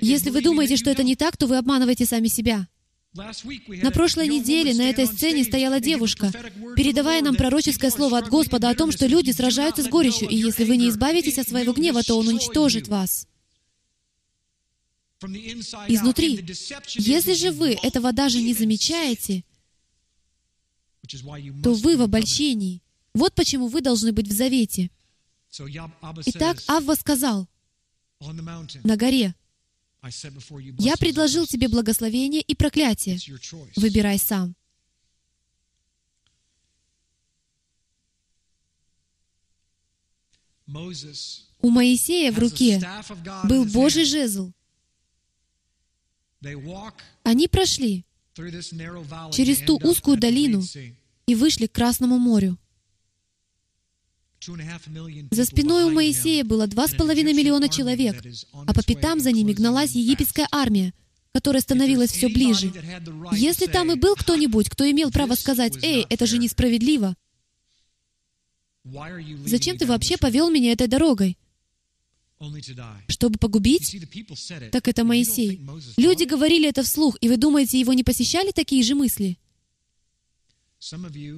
Если 0.00 0.30
вы 0.30 0.40
думаете, 0.40 0.76
что 0.76 0.90
это 0.90 1.02
не 1.02 1.14
так, 1.14 1.36
то 1.36 1.46
вы 1.46 1.58
обманываете 1.58 2.06
сами 2.06 2.28
себя. 2.28 2.66
На 3.14 3.90
прошлой 3.90 4.28
неделе 4.28 4.74
на 4.74 4.90
этой 4.90 5.06
сцене 5.06 5.42
стояла 5.44 5.80
девушка, 5.80 6.30
передавая 6.76 7.22
нам 7.22 7.36
пророческое 7.36 7.90
слово 7.90 8.18
от 8.18 8.28
Господа 8.28 8.68
о 8.68 8.74
том, 8.74 8.92
что 8.92 9.06
люди 9.06 9.30
сражаются 9.30 9.82
с 9.82 9.88
горечью, 9.88 10.28
и 10.28 10.36
если 10.36 10.64
вы 10.64 10.76
не 10.76 10.88
избавитесь 10.88 11.38
от 11.38 11.48
своего 11.48 11.72
гнева, 11.72 12.02
то 12.02 12.18
Он 12.18 12.28
уничтожит 12.28 12.88
вас. 12.88 13.26
Изнутри. 15.88 16.44
Если 16.94 17.34
же 17.34 17.50
вы 17.50 17.76
этого 17.82 18.12
даже 18.12 18.40
не 18.40 18.54
замечаете, 18.54 19.44
то 21.62 21.74
вы 21.74 21.96
в 21.96 22.02
обольщении. 22.02 22.82
Вот 23.14 23.34
почему 23.34 23.68
вы 23.68 23.80
должны 23.80 24.12
быть 24.12 24.28
в 24.28 24.32
завете. 24.32 24.90
Итак, 26.26 26.62
Авва 26.68 26.94
сказал 26.94 27.48
на 28.84 28.96
горе, 28.96 29.34
я 30.78 30.96
предложил 30.96 31.46
тебе 31.46 31.68
благословение 31.68 32.40
и 32.40 32.54
проклятие. 32.54 33.18
Выбирай 33.76 34.18
сам. 34.18 34.54
У 41.60 41.70
Моисея 41.70 42.30
в 42.30 42.38
руке 42.38 42.80
был 43.44 43.64
Божий 43.64 44.04
жезл. 44.04 44.52
Они 47.22 47.48
прошли 47.48 48.04
через 49.32 49.58
ту 49.66 49.78
узкую 49.78 50.18
долину 50.18 50.62
и 51.26 51.34
вышли 51.34 51.66
к 51.66 51.72
Красному 51.72 52.18
морю. 52.18 52.58
За 55.30 55.44
спиной 55.44 55.84
у 55.84 55.90
Моисея 55.90 56.44
было 56.44 56.66
два 56.66 56.86
с 56.86 56.94
половиной 56.94 57.32
миллиона 57.32 57.68
человек, 57.68 58.22
а 58.66 58.72
по 58.72 58.82
пятам 58.82 59.20
за 59.20 59.32
ними 59.32 59.52
гналась 59.52 59.92
египетская 59.92 60.48
армия, 60.50 60.94
которая 61.32 61.60
становилась 61.60 62.12
все 62.12 62.28
ближе. 62.28 62.72
Если 63.32 63.66
там 63.66 63.92
и 63.92 63.96
был 63.96 64.14
кто-нибудь, 64.14 64.68
кто 64.70 64.88
имел 64.90 65.10
право 65.10 65.34
сказать, 65.34 65.76
«Эй, 65.82 66.06
это 66.08 66.26
же 66.26 66.38
несправедливо», 66.38 67.16
Зачем 69.44 69.76
ты 69.76 69.86
вообще 69.86 70.16
повел 70.16 70.50
меня 70.50 70.72
этой 70.72 70.86
дорогой? 70.86 71.36
Чтобы 73.08 73.38
погубить? 73.38 73.96
Так 74.70 74.88
это 74.88 75.04
Моисей. 75.04 75.60
Люди 75.96 76.24
говорили 76.24 76.68
это 76.68 76.82
вслух, 76.82 77.16
и 77.20 77.28
вы 77.28 77.36
думаете, 77.36 77.80
его 77.80 77.92
не 77.92 78.04
посещали 78.04 78.52
такие 78.52 78.82
же 78.82 78.94
мысли? 78.94 79.38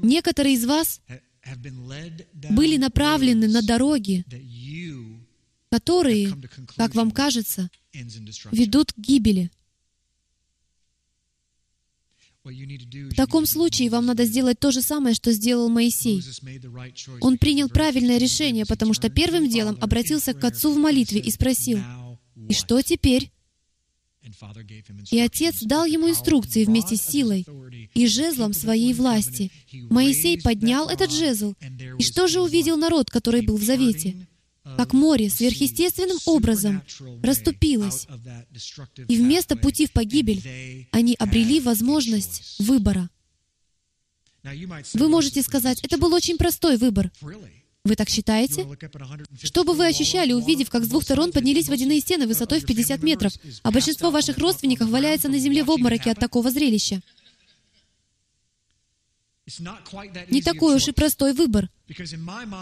Некоторые 0.02 0.54
из 0.54 0.66
вас 0.66 1.00
были 2.50 2.76
направлены 2.76 3.48
на 3.48 3.62
дороги, 3.62 4.24
которые, 5.70 6.34
как 6.76 6.94
вам 6.94 7.10
кажется, 7.10 7.70
ведут 8.52 8.92
к 8.92 8.98
гибели. 8.98 9.50
В 12.42 13.14
таком 13.14 13.44
случае 13.44 13.90
вам 13.90 14.06
надо 14.06 14.24
сделать 14.24 14.58
то 14.58 14.70
же 14.70 14.80
самое, 14.80 15.14
что 15.14 15.30
сделал 15.32 15.68
Моисей. 15.68 16.22
Он 17.20 17.36
принял 17.36 17.68
правильное 17.68 18.18
решение, 18.18 18.64
потому 18.64 18.94
что 18.94 19.10
первым 19.10 19.48
делом 19.48 19.76
обратился 19.80 20.32
к 20.32 20.42
Отцу 20.42 20.72
в 20.72 20.78
молитве 20.78 21.20
и 21.20 21.30
спросил, 21.30 21.80
«И 22.48 22.54
что 22.54 22.80
теперь?» 22.82 23.30
И 25.10 25.18
Отец 25.18 25.62
дал 25.62 25.84
ему 25.84 26.08
инструкции 26.10 26.64
вместе 26.64 26.96
с 26.96 27.02
силой 27.02 27.46
и 27.94 28.06
жезлом 28.06 28.52
своей 28.52 28.92
власти. 28.92 29.50
Моисей 29.88 30.40
поднял 30.40 30.88
этот 30.88 31.10
жезл. 31.10 31.54
И 31.98 32.02
что 32.02 32.28
же 32.28 32.40
увидел 32.40 32.76
народ, 32.76 33.10
который 33.10 33.42
был 33.42 33.56
в 33.56 33.62
завете? 33.62 34.26
Как 34.76 34.92
море 34.92 35.30
сверхъестественным 35.30 36.18
образом 36.26 36.82
расступилось. 37.22 38.06
И 39.08 39.16
вместо 39.16 39.56
пути 39.56 39.86
в 39.86 39.92
погибель 39.92 40.86
они 40.92 41.14
обрели 41.14 41.60
возможность 41.60 42.56
выбора. 42.58 43.08
Вы 44.94 45.08
можете 45.08 45.42
сказать, 45.42 45.80
это 45.82 45.98
был 45.98 46.12
очень 46.14 46.36
простой 46.36 46.76
выбор. 46.76 47.10
Вы 47.84 47.96
так 47.96 48.10
считаете? 48.10 48.66
Что 49.42 49.64
бы 49.64 49.72
вы 49.72 49.86
ощущали, 49.86 50.32
увидев, 50.32 50.68
как 50.68 50.84
с 50.84 50.88
двух 50.88 51.02
сторон 51.02 51.32
поднялись 51.32 51.68
водяные 51.68 52.00
стены 52.00 52.26
высотой 52.26 52.60
в 52.60 52.66
50 52.66 53.02
метров, 53.02 53.32
а 53.62 53.70
большинство 53.70 54.10
ваших 54.10 54.36
родственников 54.38 54.90
валяется 54.90 55.28
на 55.28 55.38
земле 55.38 55.64
в 55.64 55.70
обмороке 55.70 56.10
от 56.10 56.18
такого 56.18 56.50
зрелища? 56.50 57.00
Не 60.28 60.42
такой 60.42 60.76
уж 60.76 60.88
и 60.88 60.92
простой 60.92 61.32
выбор. 61.32 61.70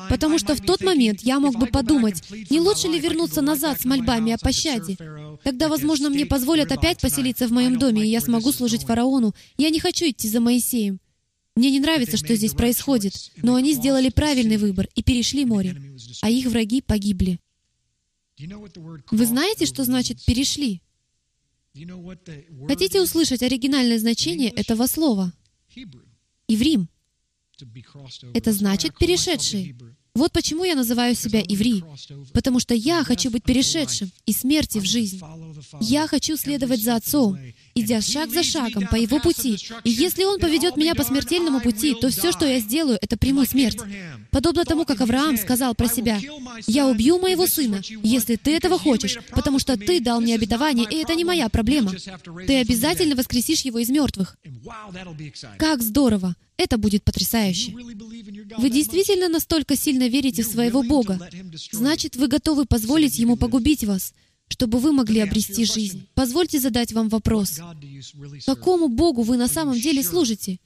Потому 0.09 0.38
что 0.38 0.54
в 0.54 0.61
тот 0.61 0.83
момент 0.83 1.20
я 1.22 1.38
мог 1.40 1.59
бы 1.59 1.66
подумать, 1.66 2.22
не 2.48 2.61
лучше 2.61 2.88
ли 2.88 2.98
вернуться 2.98 3.42
назад 3.42 3.81
с 3.81 3.85
мольбами 3.85 4.33
о 4.33 4.38
пощаде? 4.38 4.96
Тогда, 5.42 5.68
возможно, 5.68 6.11
мне 6.11 6.26
позволят 6.26 6.72
опять 6.72 7.00
поселиться 7.00 7.48
в 7.48 7.52
моем 7.52 7.78
доме, 7.78 8.04
и 8.04 8.09
я 8.09 8.20
смогу 8.20 8.52
служить 8.52 8.85
фараону. 8.85 9.35
Я 9.59 9.70
не 9.70 9.81
хочу 9.81 10.07
идти 10.07 10.28
за 10.28 10.40
Моисеем. 10.40 11.00
Мне 11.59 11.73
не 11.73 11.81
нравится, 11.81 12.16
что 12.16 12.37
здесь 12.37 12.53
происходит, 12.55 13.33
но 13.38 13.57
они 13.57 13.73
сделали 13.73 14.11
правильный 14.11 14.59
выбор 14.59 14.88
и 14.94 15.03
перешли 15.03 15.44
море, 15.44 15.77
а 16.23 16.31
их 16.31 16.47
враги 16.47 16.81
погибли. 16.81 17.40
Вы 19.11 19.27
знаете, 19.27 19.66
что 19.66 19.83
значит 19.83 20.25
«перешли»? 20.25 20.81
Хотите 22.68 23.03
услышать 23.03 23.42
оригинальное 23.42 23.99
значение 23.99 24.51
этого 24.51 24.87
слова? 24.87 25.33
Иврим. 26.47 26.88
Это 28.35 28.53
значит 28.53 28.97
«перешедший». 28.97 29.75
Вот 30.18 30.33
почему 30.33 30.64
я 30.64 30.75
называю 30.75 31.14
себя 31.14 31.40
Иври. 31.40 31.85
Потому 32.33 32.59
что 32.59 32.75
я 32.75 33.05
хочу 33.05 33.31
быть 33.31 33.44
перешедшим 33.44 34.11
из 34.27 34.38
смерти 34.38 34.79
в 34.79 34.85
жизнь. 34.85 35.21
Я 35.81 36.09
хочу 36.09 36.37
следовать 36.37 36.83
за 36.83 36.97
Отцом, 36.97 37.38
идя 37.80 38.00
шаг 38.00 38.30
за 38.30 38.42
шагом 38.42 38.86
по 38.88 38.96
Его 38.96 39.20
пути. 39.20 39.58
И 39.84 39.90
если 39.90 40.24
Он 40.24 40.38
поведет 40.38 40.76
меня 40.76 40.94
по 40.94 41.04
смертельному 41.04 41.60
пути, 41.60 41.94
то 42.00 42.10
все, 42.10 42.32
что 42.32 42.46
я 42.46 42.60
сделаю, 42.60 42.98
это 43.00 43.16
приму 43.16 43.44
смерть. 43.44 43.78
Подобно 44.30 44.64
тому, 44.64 44.84
как 44.84 45.00
Авраам 45.00 45.36
сказал 45.36 45.74
про 45.74 45.88
себя, 45.88 46.20
«Я 46.66 46.86
убью 46.86 47.18
моего 47.18 47.46
сына, 47.46 47.80
если 48.02 48.36
ты 48.36 48.56
этого 48.56 48.78
хочешь, 48.78 49.18
потому 49.30 49.58
что 49.58 49.76
ты 49.76 50.00
дал 50.00 50.20
мне 50.20 50.34
обетование, 50.34 50.86
и 50.90 50.96
это 50.96 51.14
не 51.14 51.24
моя 51.24 51.48
проблема. 51.48 51.92
Ты 52.46 52.60
обязательно 52.60 53.14
воскресишь 53.14 53.62
его 53.62 53.78
из 53.78 53.88
мертвых». 53.88 54.36
Как 55.58 55.82
здорово! 55.82 56.34
Это 56.58 56.76
будет 56.76 57.04
потрясающе. 57.04 57.72
Вы 58.58 58.70
действительно 58.70 59.28
настолько 59.28 59.76
сильно 59.76 60.08
верите 60.08 60.42
в 60.42 60.46
своего 60.46 60.82
Бога. 60.82 61.20
Значит, 61.70 62.16
вы 62.16 62.26
готовы 62.26 62.66
позволить 62.66 63.18
Ему 63.18 63.36
погубить 63.36 63.84
вас, 63.84 64.12
чтобы 64.48 64.78
вы 64.78 64.92
могли 64.92 65.20
обрести 65.20 65.64
жизнь. 65.64 66.08
Позвольте 66.14 66.58
задать 66.58 66.92
вам 66.92 67.08
вопрос. 67.08 67.61
Какому 68.46 68.88
Богу 68.88 69.22
вы 69.22 69.37
на 69.37 69.48
самом 69.48 69.78
деле 69.78 70.02
служите? 70.02 70.58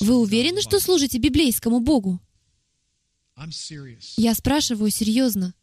Вы 0.00 0.16
уверены, 0.16 0.62
что 0.62 0.80
служите 0.80 1.18
библейскому 1.18 1.80
Богу? 1.80 2.20
Я 4.16 4.34
спрашиваю 4.34 4.90
серьезно. 4.90 5.54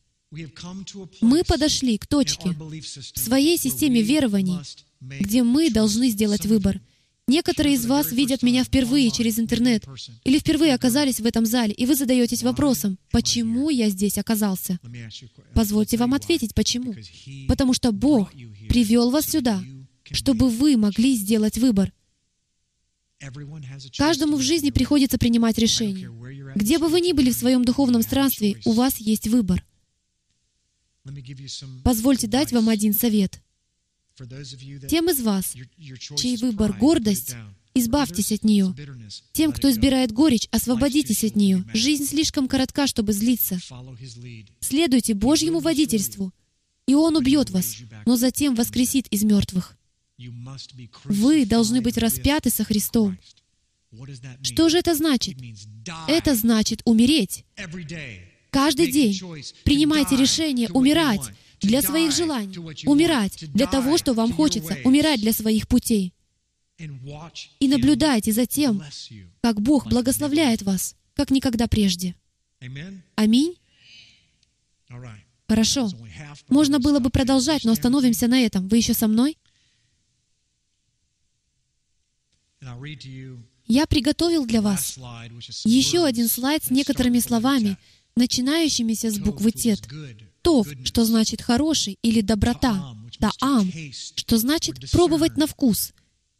Мы 1.22 1.44
подошли 1.44 1.98
к 1.98 2.08
точке 2.08 2.50
в 2.50 3.20
своей 3.20 3.58
системе 3.58 4.02
верований, 4.02 4.60
где 5.00 5.44
мы 5.44 5.70
должны 5.70 6.10
сделать 6.10 6.46
выбор— 6.46 6.82
Некоторые 7.28 7.76
из 7.76 7.86
вас 7.86 8.12
видят 8.12 8.44
меня 8.44 8.64
впервые 8.64 9.12
через 9.12 9.40
интернет 9.40 9.86
или 10.24 10.40
впервые 10.40 10.74
оказались 10.74 11.20
в 11.20 11.26
этом 11.26 11.46
зале, 11.46 11.74
и 11.74 11.86
вы 11.86 11.96
задаетесь 11.96 12.44
вопросом, 12.44 12.98
почему 13.12 13.70
я 13.70 13.90
здесь 13.90 14.18
оказался? 14.18 14.80
Позвольте 15.54 15.98
вам 15.98 16.14
ответить, 16.14 16.54
почему. 16.54 16.96
Потому 17.48 17.74
что 17.74 17.92
Бог 17.92 18.32
привел 18.68 19.12
вас 19.12 19.28
сюда, 19.28 19.64
чтобы 20.12 20.50
вы 20.50 20.78
могли 20.78 21.16
сделать 21.16 21.58
выбор. 21.58 21.94
Каждому 23.98 24.38
в 24.38 24.42
жизни 24.42 24.72
приходится 24.72 25.18
принимать 25.20 25.58
решение. 25.60 26.12
Где 26.56 26.80
бы 26.80 26.88
вы 26.90 27.02
ни 27.02 27.14
были 27.14 27.30
в 27.30 27.36
своем 27.36 27.64
духовном 27.64 28.02
странстве, 28.02 28.58
у 28.66 28.72
вас 28.72 28.98
есть 28.98 29.28
выбор. 29.28 29.64
Позвольте 31.84 32.28
дать 32.28 32.52
вам 32.52 32.68
один 32.68 32.94
совет— 32.94 33.41
Тем 34.88 35.10
из 35.10 35.22
вас, 35.22 35.56
чей 36.18 36.38
выбор— 36.38 36.74
гордость, 36.80 37.36
избавьтесь 37.74 38.32
от 38.32 38.44
нее. 38.44 38.76
Тем, 39.34 39.52
кто 39.52 39.70
избирает 39.70 40.12
горечь, 40.12 40.48
освободитесь 40.52 41.24
от 41.24 41.36
нее. 41.36 41.64
Жизнь 41.74 42.06
слишком 42.06 42.48
коротка, 42.48 42.88
чтобы 42.88 43.14
злиться. 43.14 43.60
Следуйте 44.60 45.14
Божьему 45.14 45.60
водительству, 45.60 46.34
и 46.88 46.96
Он 46.96 47.16
убьет 47.16 47.50
вас, 47.50 47.78
но 48.06 48.16
затем 48.16 48.56
воскресит 48.56 49.08
из 49.08 49.24
мертвых. 49.24 49.78
Вы 51.06 51.46
должны 51.46 51.82
быть 51.82 51.98
распяты 51.98 52.50
со 52.50 52.64
Христом. 52.64 53.18
Что 54.42 54.70
же 54.70 54.78
это 54.78 54.96
значит? 54.96 55.38
Это 56.08 56.36
значит 56.36 56.82
умереть. 56.86 57.46
Каждый 58.50 58.92
день 58.92 59.18
принимайте 59.64 60.16
решение 60.16 60.70
умирать 60.70 61.22
для 61.62 61.82
своих 61.82 62.12
желаний, 62.12 62.58
умирать 62.86 63.52
для 63.54 63.68
того, 63.68 63.98
что 63.98 64.14
вам 64.14 64.34
хочется, 64.34 64.78
умирать 64.84 65.22
для 65.22 65.34
своих 65.34 65.68
путей. 65.68 66.14
И 67.60 67.68
наблюдайте 67.68 68.32
за 68.32 68.46
тем, 68.46 68.84
как 69.42 69.62
Бог 69.62 69.88
благословляет 69.88 70.64
вас, 70.64 70.96
как 71.14 71.30
никогда 71.30 71.68
прежде. 71.68 72.16
Аминь. 73.16 73.56
Хорошо. 75.48 75.90
Можно 76.50 76.80
было 76.80 77.00
бы 77.00 77.10
продолжать, 77.10 77.64
но 77.66 77.74
остановимся 77.74 78.28
на 78.28 78.40
этом. 78.42 78.68
Вы 78.68 78.78
еще 78.78 78.94
со 78.94 79.08
мной? 79.08 79.38
Я 83.68 83.86
приготовил 83.88 84.46
для 84.46 84.62
вас 84.62 84.98
еще 85.66 86.06
один 86.06 86.28
слайд 86.28 86.64
с 86.64 86.70
некоторыми 86.70 87.20
словами, 87.20 87.78
начинающимися 88.16 89.12
с 89.12 89.20
буквы 89.20 89.52
«тет». 89.52 89.88
«Тов», 90.42 90.68
что 90.84 91.06
значит 91.06 91.42
«хороший» 91.42 91.98
или 92.02 92.22
«доброта», 92.22 92.96
«таам», 93.20 93.72
что 94.16 94.38
значит 94.38 94.92
«пробовать 94.92 95.38
на 95.38 95.48
вкус», 95.48 95.94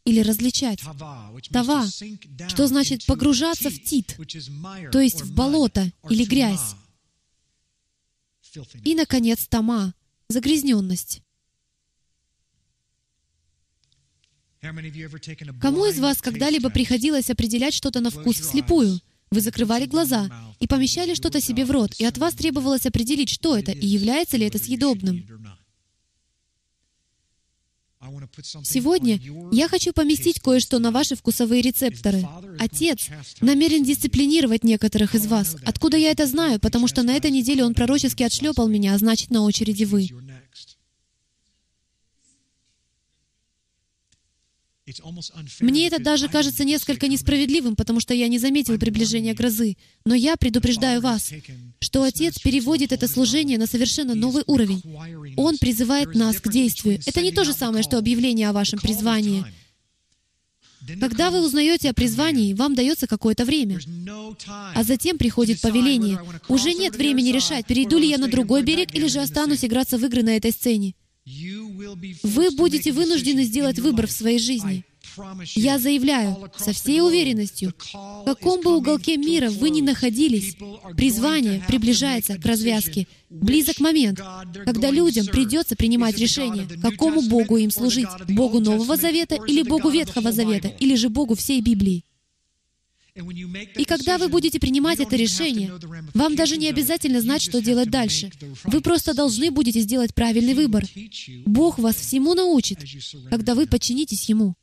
или 0.04 0.20
различать. 0.20 0.80
Тава, 1.50 1.86
что 2.48 2.66
значит 2.66 3.06
погружаться 3.06 3.70
в 3.70 3.82
тит, 3.82 4.18
то 4.90 5.00
есть 5.00 5.22
в 5.22 5.34
болото 5.34 5.92
или 6.10 6.24
грязь. 6.24 6.74
И, 8.84 8.94
наконец, 8.94 9.46
тама, 9.46 9.94
загрязненность. 10.28 11.22
Кому 15.60 15.86
из 15.86 15.98
вас 15.98 16.20
когда-либо 16.20 16.70
приходилось 16.70 17.30
определять 17.30 17.74
что-то 17.74 18.00
на 18.00 18.10
вкус 18.10 18.40
вслепую? 18.40 19.00
Вы 19.32 19.40
закрывали 19.40 19.86
глаза 19.86 20.28
и 20.60 20.66
помещали 20.66 21.14
что-то 21.14 21.40
себе 21.40 21.64
в 21.64 21.70
рот, 21.70 21.94
и 21.98 22.04
от 22.04 22.18
вас 22.18 22.34
требовалось 22.34 22.84
определить, 22.84 23.30
что 23.30 23.56
это 23.56 23.72
и 23.72 23.86
является 23.86 24.36
ли 24.36 24.46
это 24.46 24.58
съедобным. 24.58 25.24
Сегодня 28.62 29.18
я 29.50 29.68
хочу 29.68 29.94
поместить 29.94 30.40
кое-что 30.40 30.78
на 30.80 30.90
ваши 30.90 31.16
вкусовые 31.16 31.62
рецепторы. 31.62 32.28
Отец 32.58 33.08
намерен 33.40 33.84
дисциплинировать 33.84 34.64
некоторых 34.64 35.14
из 35.14 35.26
вас. 35.26 35.56
Откуда 35.64 35.96
я 35.96 36.10
это 36.10 36.26
знаю? 36.26 36.60
Потому 36.60 36.86
что 36.86 37.02
на 37.02 37.14
этой 37.14 37.30
неделе 37.30 37.64
он 37.64 37.72
пророчески 37.72 38.22
отшлепал 38.22 38.68
меня, 38.68 38.92
а 38.92 38.98
значит, 38.98 39.30
на 39.30 39.44
очереди 39.44 39.84
вы. 39.84 40.10
Мне 45.60 45.86
это 45.86 46.02
даже 46.02 46.28
кажется 46.28 46.64
несколько 46.64 47.08
несправедливым, 47.08 47.76
потому 47.76 48.00
что 48.00 48.14
я 48.14 48.28
не 48.28 48.38
заметил 48.38 48.78
приближения 48.78 49.34
грозы. 49.34 49.76
Но 50.04 50.14
я 50.14 50.36
предупреждаю 50.36 51.00
вас, 51.00 51.32
что 51.80 52.02
Отец 52.02 52.38
переводит 52.38 52.92
это 52.92 53.08
служение 53.08 53.58
на 53.58 53.66
совершенно 53.66 54.14
новый 54.14 54.42
уровень. 54.46 54.82
Он 55.36 55.58
призывает 55.58 56.14
нас 56.14 56.40
к 56.40 56.50
действию. 56.50 57.00
Это 57.06 57.22
не 57.22 57.32
то 57.32 57.44
же 57.44 57.52
самое, 57.52 57.82
что 57.82 57.98
объявление 57.98 58.48
о 58.48 58.52
вашем 58.52 58.78
призвании. 58.78 59.44
Когда 61.00 61.30
вы 61.30 61.44
узнаете 61.44 61.90
о 61.90 61.94
призвании, 61.94 62.54
вам 62.54 62.74
дается 62.74 63.06
какое-то 63.06 63.44
время. 63.44 63.78
А 64.74 64.82
затем 64.82 65.16
приходит 65.16 65.60
повеление. 65.60 66.20
Уже 66.48 66.74
нет 66.74 66.96
времени 66.96 67.30
решать, 67.30 67.66
перейду 67.66 67.98
ли 67.98 68.08
я 68.08 68.18
на 68.18 68.28
другой 68.28 68.62
берег 68.62 68.94
или 68.94 69.06
же 69.06 69.20
останусь 69.20 69.64
играться 69.64 69.96
в 69.96 70.04
игры 70.04 70.22
на 70.22 70.36
этой 70.36 70.50
сцене. 70.50 70.94
Вы 71.24 72.50
будете 72.50 72.92
вынуждены 72.92 73.44
сделать 73.44 73.78
выбор 73.78 74.06
в 74.06 74.12
своей 74.12 74.38
жизни. 74.38 74.84
Я 75.54 75.78
заявляю 75.78 76.50
со 76.56 76.72
всей 76.72 77.00
уверенностью, 77.00 77.74
в 77.92 78.24
каком 78.24 78.60
бы 78.62 78.76
уголке 78.76 79.16
мира 79.16 79.50
вы 79.50 79.70
ни 79.70 79.82
находились, 79.82 80.56
призвание 80.96 81.62
приближается 81.68 82.38
к 82.38 82.46
развязке. 82.46 83.06
Близок 83.28 83.80
момент, 83.80 84.20
когда 84.64 84.90
людям 84.90 85.26
придется 85.26 85.76
принимать 85.76 86.18
решение, 86.18 86.66
какому 86.80 87.22
Богу 87.22 87.56
им 87.56 87.70
служить, 87.70 88.08
Богу 88.28 88.60
Нового 88.60 88.96
Завета 88.96 89.36
или 89.46 89.62
Богу 89.62 89.90
Ветхого 89.90 90.32
Завета, 90.32 90.68
или 90.68 90.94
же 90.94 91.08
Богу 91.08 91.34
всей 91.34 91.60
Библии. 91.60 92.04
И 93.14 93.84
когда 93.84 94.16
вы 94.16 94.28
будете 94.28 94.58
принимать 94.58 94.98
это 95.00 95.16
решение, 95.16 95.72
вам 96.14 96.34
даже 96.34 96.56
не 96.56 96.68
обязательно 96.68 97.20
знать, 97.20 97.42
что 97.42 97.60
делать 97.60 97.90
дальше. 97.90 98.30
Вы 98.64 98.80
просто 98.80 99.12
должны 99.12 99.50
будете 99.50 99.80
сделать 99.80 100.14
правильный 100.14 100.54
выбор. 100.54 100.84
Бог 101.44 101.78
вас 101.78 101.96
всему 101.96 102.34
научит, 102.34 102.78
когда 103.28 103.54
вы 103.54 103.66
подчинитесь 103.66 104.28
Ему. 104.30 104.54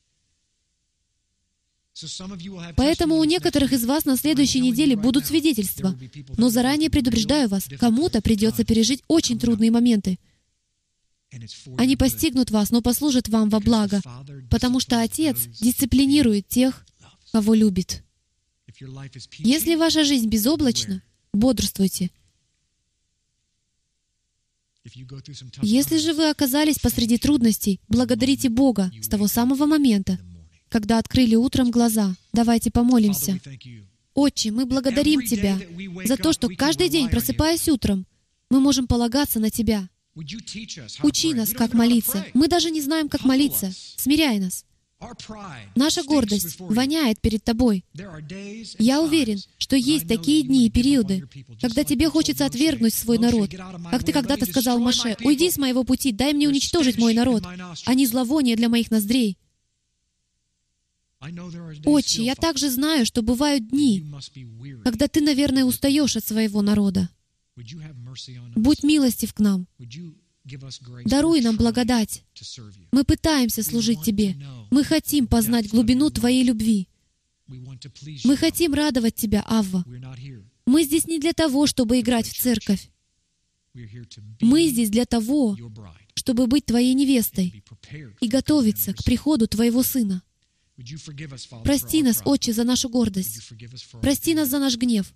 Поэтому 2.76 3.18
у 3.18 3.24
некоторых 3.24 3.74
из 3.74 3.86
вас 3.86 4.06
на 4.06 4.16
следующей 4.16 4.62
неделе 4.62 4.96
будут 4.96 5.28
свидетельства. 5.28 5.96
Но 6.38 6.50
заранее 6.50 6.90
предупреждаю 6.90 7.50
вас, 7.50 7.68
кому-то 7.80 8.22
придется 8.22 8.64
пережить 8.64 9.04
очень 9.08 9.38
трудные 9.38 9.70
моменты. 9.70 10.18
Они 11.78 11.96
постигнут 11.96 12.50
вас, 12.50 12.72
но 12.72 12.82
послужат 12.82 13.30
вам 13.30 13.50
во 13.50 13.60
благо, 13.60 14.02
потому 14.50 14.80
что 14.80 15.02
Отец 15.02 15.38
дисциплинирует 15.62 16.48
тех, 16.48 16.84
кого 17.32 17.54
любит. 17.54 18.04
Если 19.40 19.76
ваша 19.76 20.04
жизнь 20.04 20.28
безоблачна, 20.28 21.02
бодрствуйте. 21.34 22.12
Если 25.62 25.98
же 25.98 26.14
вы 26.14 26.30
оказались 26.30 26.80
посреди 26.80 27.18
трудностей, 27.18 27.80
благодарите 27.90 28.50
Бога 28.50 28.92
с 29.02 29.08
того 29.08 29.28
самого 29.28 29.66
момента, 29.66 30.18
когда 30.70 30.98
открыли 30.98 31.36
утром 31.36 31.72
глаза. 31.72 32.16
Давайте 32.34 32.72
помолимся. 32.72 33.40
Отче, 34.14 34.52
мы 34.52 34.66
благодарим 34.66 35.26
Тебя 35.26 35.60
за 36.06 36.18
то, 36.18 36.34
что 36.34 36.50
каждый 36.50 36.90
день, 36.90 37.10
просыпаясь 37.10 37.68
утром, 37.70 38.06
мы 38.50 38.60
можем 38.60 38.88
полагаться 38.88 39.40
на 39.40 39.50
Тебя. 39.50 39.90
Учи 41.04 41.34
нас, 41.34 41.52
как 41.52 41.74
молиться. 41.74 42.26
Мы 42.34 42.48
даже 42.48 42.72
не 42.72 42.82
знаем, 42.82 43.10
как 43.10 43.24
молиться. 43.24 43.72
Смиряй 43.96 44.40
нас. 44.40 44.66
Наша 45.76 46.04
гордость 46.04 46.60
воняет 46.60 47.22
перед 47.22 47.44
Тобой. 47.44 47.86
Я 47.94 49.02
уверен, 49.02 49.40
что 49.58 49.76
есть 49.76 50.08
такие 50.08 50.44
дни 50.44 50.68
и 50.68 50.70
периоды, 50.70 51.28
когда 51.62 51.84
тебе 51.84 52.10
хочется 52.10 52.46
отвергнуть 52.46 52.94
свой 52.94 53.18
народ. 53.18 53.52
Как 53.92 54.04
ты 54.04 54.12
когда-то 54.12 54.46
сказал 54.46 54.80
Маше, 54.80 55.16
«Уйди 55.24 55.50
с 55.50 55.58
моего 55.58 55.84
пути, 55.84 56.12
дай 56.12 56.34
мне 56.34 56.50
уничтожить 56.50 56.98
мой 56.98 57.14
народ. 57.14 57.44
Они 57.86 58.06
зловоние 58.06 58.56
для 58.56 58.68
моих 58.68 58.92
ноздрей». 58.92 59.38
Отче, 61.86 62.24
я 62.24 62.36
также 62.36 62.70
знаю, 62.70 63.06
что 63.06 63.22
бывают 63.22 63.68
дни, 63.70 64.06
когда 64.84 65.08
ты, 65.08 65.22
наверное, 65.22 65.66
устаешь 65.66 66.16
от 66.16 66.26
своего 66.26 66.62
народа. 66.62 67.10
Будь 68.56 68.84
милостив 68.84 69.34
к 69.34 69.40
нам. 69.40 69.68
Даруй 71.06 71.42
нам 71.42 71.58
благодать. 71.58 72.24
Мы 72.92 73.04
пытаемся 73.04 73.64
служить 73.64 74.04
Тебе. 74.04 74.36
Мы 74.72 74.84
хотим 74.84 75.28
познать 75.28 75.70
глубину 75.70 76.10
Твоей 76.10 76.44
любви. 76.44 76.88
Мы 77.48 78.38
хотим 78.38 78.74
радовать 78.74 79.16
Тебя, 79.16 79.44
Авва. 79.48 79.86
Мы 80.66 80.84
здесь 80.84 81.08
не 81.08 81.20
для 81.20 81.34
того, 81.34 81.66
чтобы 81.68 82.00
играть 82.00 82.28
в 82.28 82.40
церковь. 82.40 82.90
Мы 84.42 84.68
здесь 84.68 84.90
для 84.90 85.06
того, 85.06 85.58
чтобы 86.14 86.48
быть 86.48 86.66
Твоей 86.66 86.94
невестой 86.94 87.64
и 88.20 88.28
готовиться 88.28 88.94
к 88.94 89.04
приходу 89.04 89.48
Твоего 89.48 89.84
Сына. 89.84 90.22
Прости 91.64 92.04
нас, 92.04 92.22
Отче, 92.26 92.54
за 92.54 92.64
нашу 92.64 92.90
гордость. 92.90 93.52
Прости 94.02 94.34
нас 94.34 94.50
за 94.50 94.60
наш 94.60 94.78
гнев. 94.78 95.14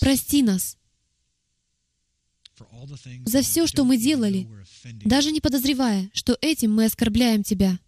Прости 0.00 0.42
нас 0.42 0.76
за 3.24 3.42
все, 3.42 3.66
что 3.66 3.84
мы 3.84 3.98
делали, 3.98 4.48
даже 5.04 5.30
не 5.30 5.40
подозревая, 5.40 6.10
что 6.14 6.38
этим 6.40 6.74
мы 6.74 6.86
оскорбляем 6.86 7.42
Тебя, 7.42 7.78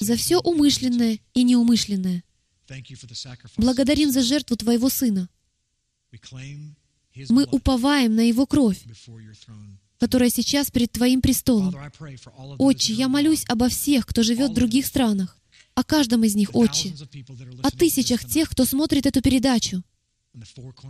за 0.00 0.16
все 0.16 0.40
умышленное 0.40 1.20
и 1.34 1.42
неумышленное. 1.44 2.24
Благодарим 3.56 4.10
за 4.10 4.22
жертву 4.22 4.56
Твоего 4.56 4.88
Сына. 4.88 5.28
Мы 7.28 7.44
уповаем 7.44 8.16
на 8.16 8.26
Его 8.26 8.46
кровь, 8.46 8.82
которая 9.98 10.30
сейчас 10.30 10.70
перед 10.70 10.90
Твоим 10.90 11.20
престолом. 11.20 11.74
Отче, 12.58 12.92
я 12.94 13.08
молюсь 13.08 13.44
обо 13.48 13.68
всех, 13.68 14.06
кто 14.06 14.22
живет 14.22 14.50
в 14.50 14.54
других 14.54 14.86
странах, 14.86 15.38
о 15.74 15.84
каждом 15.84 16.24
из 16.24 16.34
них, 16.34 16.54
Отче, 16.54 16.94
о 17.62 17.70
тысячах 17.70 18.24
тех, 18.24 18.48
кто 18.50 18.64
смотрит 18.64 19.06
эту 19.06 19.20
передачу 19.20 19.82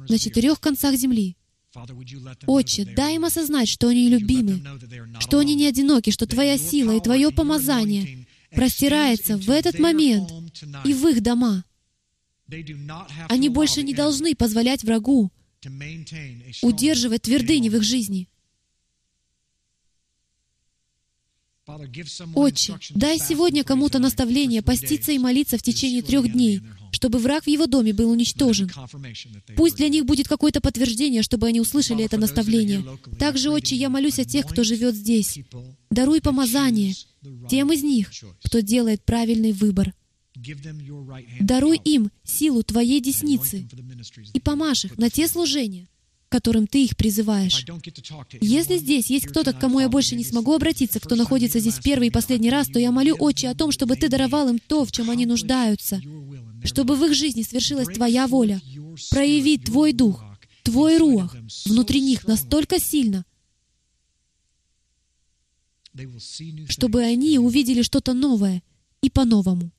на 0.08 0.18
четырех 0.18 0.60
концах 0.60 0.94
земли. 0.96 1.36
Отче, 2.46 2.84
дай 2.84 3.16
им 3.16 3.24
осознать, 3.24 3.68
что 3.68 3.88
они 3.88 4.08
любимы, 4.08 4.62
что 5.20 5.38
они 5.38 5.54
не 5.54 5.66
одиноки, 5.66 6.10
что 6.10 6.26
Твоя 6.26 6.56
сила 6.56 6.96
и 6.96 7.00
Твое 7.00 7.30
помазание 7.30 8.26
простирается 8.50 9.36
в 9.36 9.50
этот 9.50 9.78
момент 9.78 10.30
и 10.84 10.92
в 10.94 11.06
их 11.08 11.22
дома. 11.22 11.64
Они 13.28 13.48
больше 13.48 13.82
не 13.82 13.94
должны 13.94 14.34
позволять 14.34 14.84
врагу 14.84 15.32
удерживать 16.62 17.22
твердыни 17.22 17.68
в 17.70 17.76
их 17.76 17.82
жизни. 17.82 18.28
Отче, 22.34 22.74
дай 22.90 23.18
сегодня 23.18 23.64
кому-то 23.64 23.98
наставление 23.98 24.60
поститься 24.60 25.12
и 25.12 25.18
молиться 25.18 25.56
в 25.56 25.62
течение 25.62 26.02
трех 26.02 26.30
дней, 26.30 26.60
чтобы 26.92 27.18
враг 27.18 27.44
в 27.44 27.48
его 27.48 27.66
доме 27.66 27.94
был 27.94 28.10
уничтожен. 28.10 28.70
Пусть 29.56 29.76
для 29.76 29.88
них 29.88 30.04
будет 30.04 30.28
какое-то 30.28 30.60
подтверждение, 30.60 31.22
чтобы 31.22 31.46
они 31.46 31.60
услышали 31.60 32.04
это 32.04 32.18
наставление. 32.18 32.84
Также, 33.18 33.50
Отче, 33.50 33.76
я 33.76 33.88
молюсь 33.88 34.18
о 34.18 34.24
тех, 34.26 34.46
кто 34.46 34.62
живет 34.62 34.94
здесь. 34.94 35.38
Даруй 35.90 36.20
помазание 36.20 36.94
тем 37.48 37.72
из 37.72 37.82
них, 37.82 38.10
кто 38.42 38.60
делает 38.60 39.02
правильный 39.02 39.52
выбор. 39.52 39.94
Даруй 41.40 41.80
им 41.84 42.10
силу 42.24 42.62
Твоей 42.62 43.00
десницы 43.00 43.66
и 44.34 44.40
помажь 44.40 44.84
их 44.84 44.98
на 44.98 45.08
те 45.08 45.28
служения, 45.28 45.88
которым 46.34 46.66
Ты 46.66 46.86
их 46.86 46.96
призываешь. 46.96 47.64
Если 48.40 48.78
здесь 48.78 49.08
есть 49.08 49.26
кто-то, 49.26 49.52
к 49.52 49.60
кому 49.60 49.78
я 49.78 49.88
больше 49.88 50.16
не 50.16 50.24
смогу 50.24 50.52
обратиться, 50.52 50.98
кто 50.98 51.14
находится 51.14 51.60
здесь 51.60 51.78
первый 51.78 52.08
и 52.08 52.10
последний 52.10 52.50
раз, 52.50 52.66
то 52.66 52.80
я 52.80 52.90
молю, 52.90 53.14
Отче, 53.20 53.48
о 53.48 53.54
том, 53.54 53.70
чтобы 53.70 53.94
Ты 53.94 54.08
даровал 54.08 54.48
им 54.48 54.58
то, 54.58 54.84
в 54.84 54.90
чем 54.90 55.10
они 55.10 55.26
нуждаются, 55.26 56.00
чтобы 56.64 56.96
в 56.96 57.04
их 57.04 57.14
жизни 57.14 57.42
свершилась 57.42 57.86
Твоя 57.86 58.26
воля, 58.26 58.60
проявить 59.10 59.66
Твой 59.66 59.92
Дух, 59.92 60.24
Твой 60.64 60.98
Руах 60.98 61.36
внутри 61.66 62.00
них 62.00 62.26
настолько 62.26 62.80
сильно, 62.80 63.24
чтобы 66.68 67.02
они 67.02 67.38
увидели 67.38 67.82
что-то 67.82 68.12
новое 68.12 68.60
и 69.02 69.08
по-новому. 69.08 69.70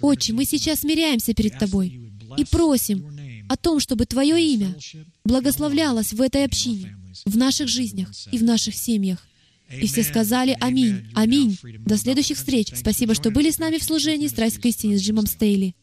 Отче, 0.00 0.32
мы 0.32 0.44
сейчас 0.44 0.80
смиряемся 0.80 1.34
перед 1.34 1.58
Тобой 1.58 2.12
и 2.36 2.44
просим 2.44 3.04
о 3.48 3.56
том, 3.56 3.80
чтобы 3.80 4.06
Твое 4.06 4.42
имя 4.42 4.74
благословлялось 5.24 6.12
в 6.12 6.20
этой 6.20 6.44
общине, 6.44 6.96
в 7.24 7.36
наших 7.36 7.68
жизнях 7.68 8.10
и 8.30 8.38
в 8.38 8.44
наших 8.44 8.74
семьях. 8.74 9.26
И 9.70 9.86
все 9.86 10.02
сказали 10.02 10.56
«Аминь, 10.60 11.06
аминь». 11.14 11.58
До 11.80 11.96
следующих 11.96 12.36
встреч. 12.36 12.72
Спасибо, 12.74 13.14
что 13.14 13.30
были 13.30 13.50
с 13.50 13.58
нами 13.58 13.78
в 13.78 13.82
служении 13.82 14.28
«Страсть 14.28 14.58
к 14.58 14.66
истине» 14.66 14.98
с 14.98 15.02
Джимом 15.02 15.26
Стейли. 15.26 15.74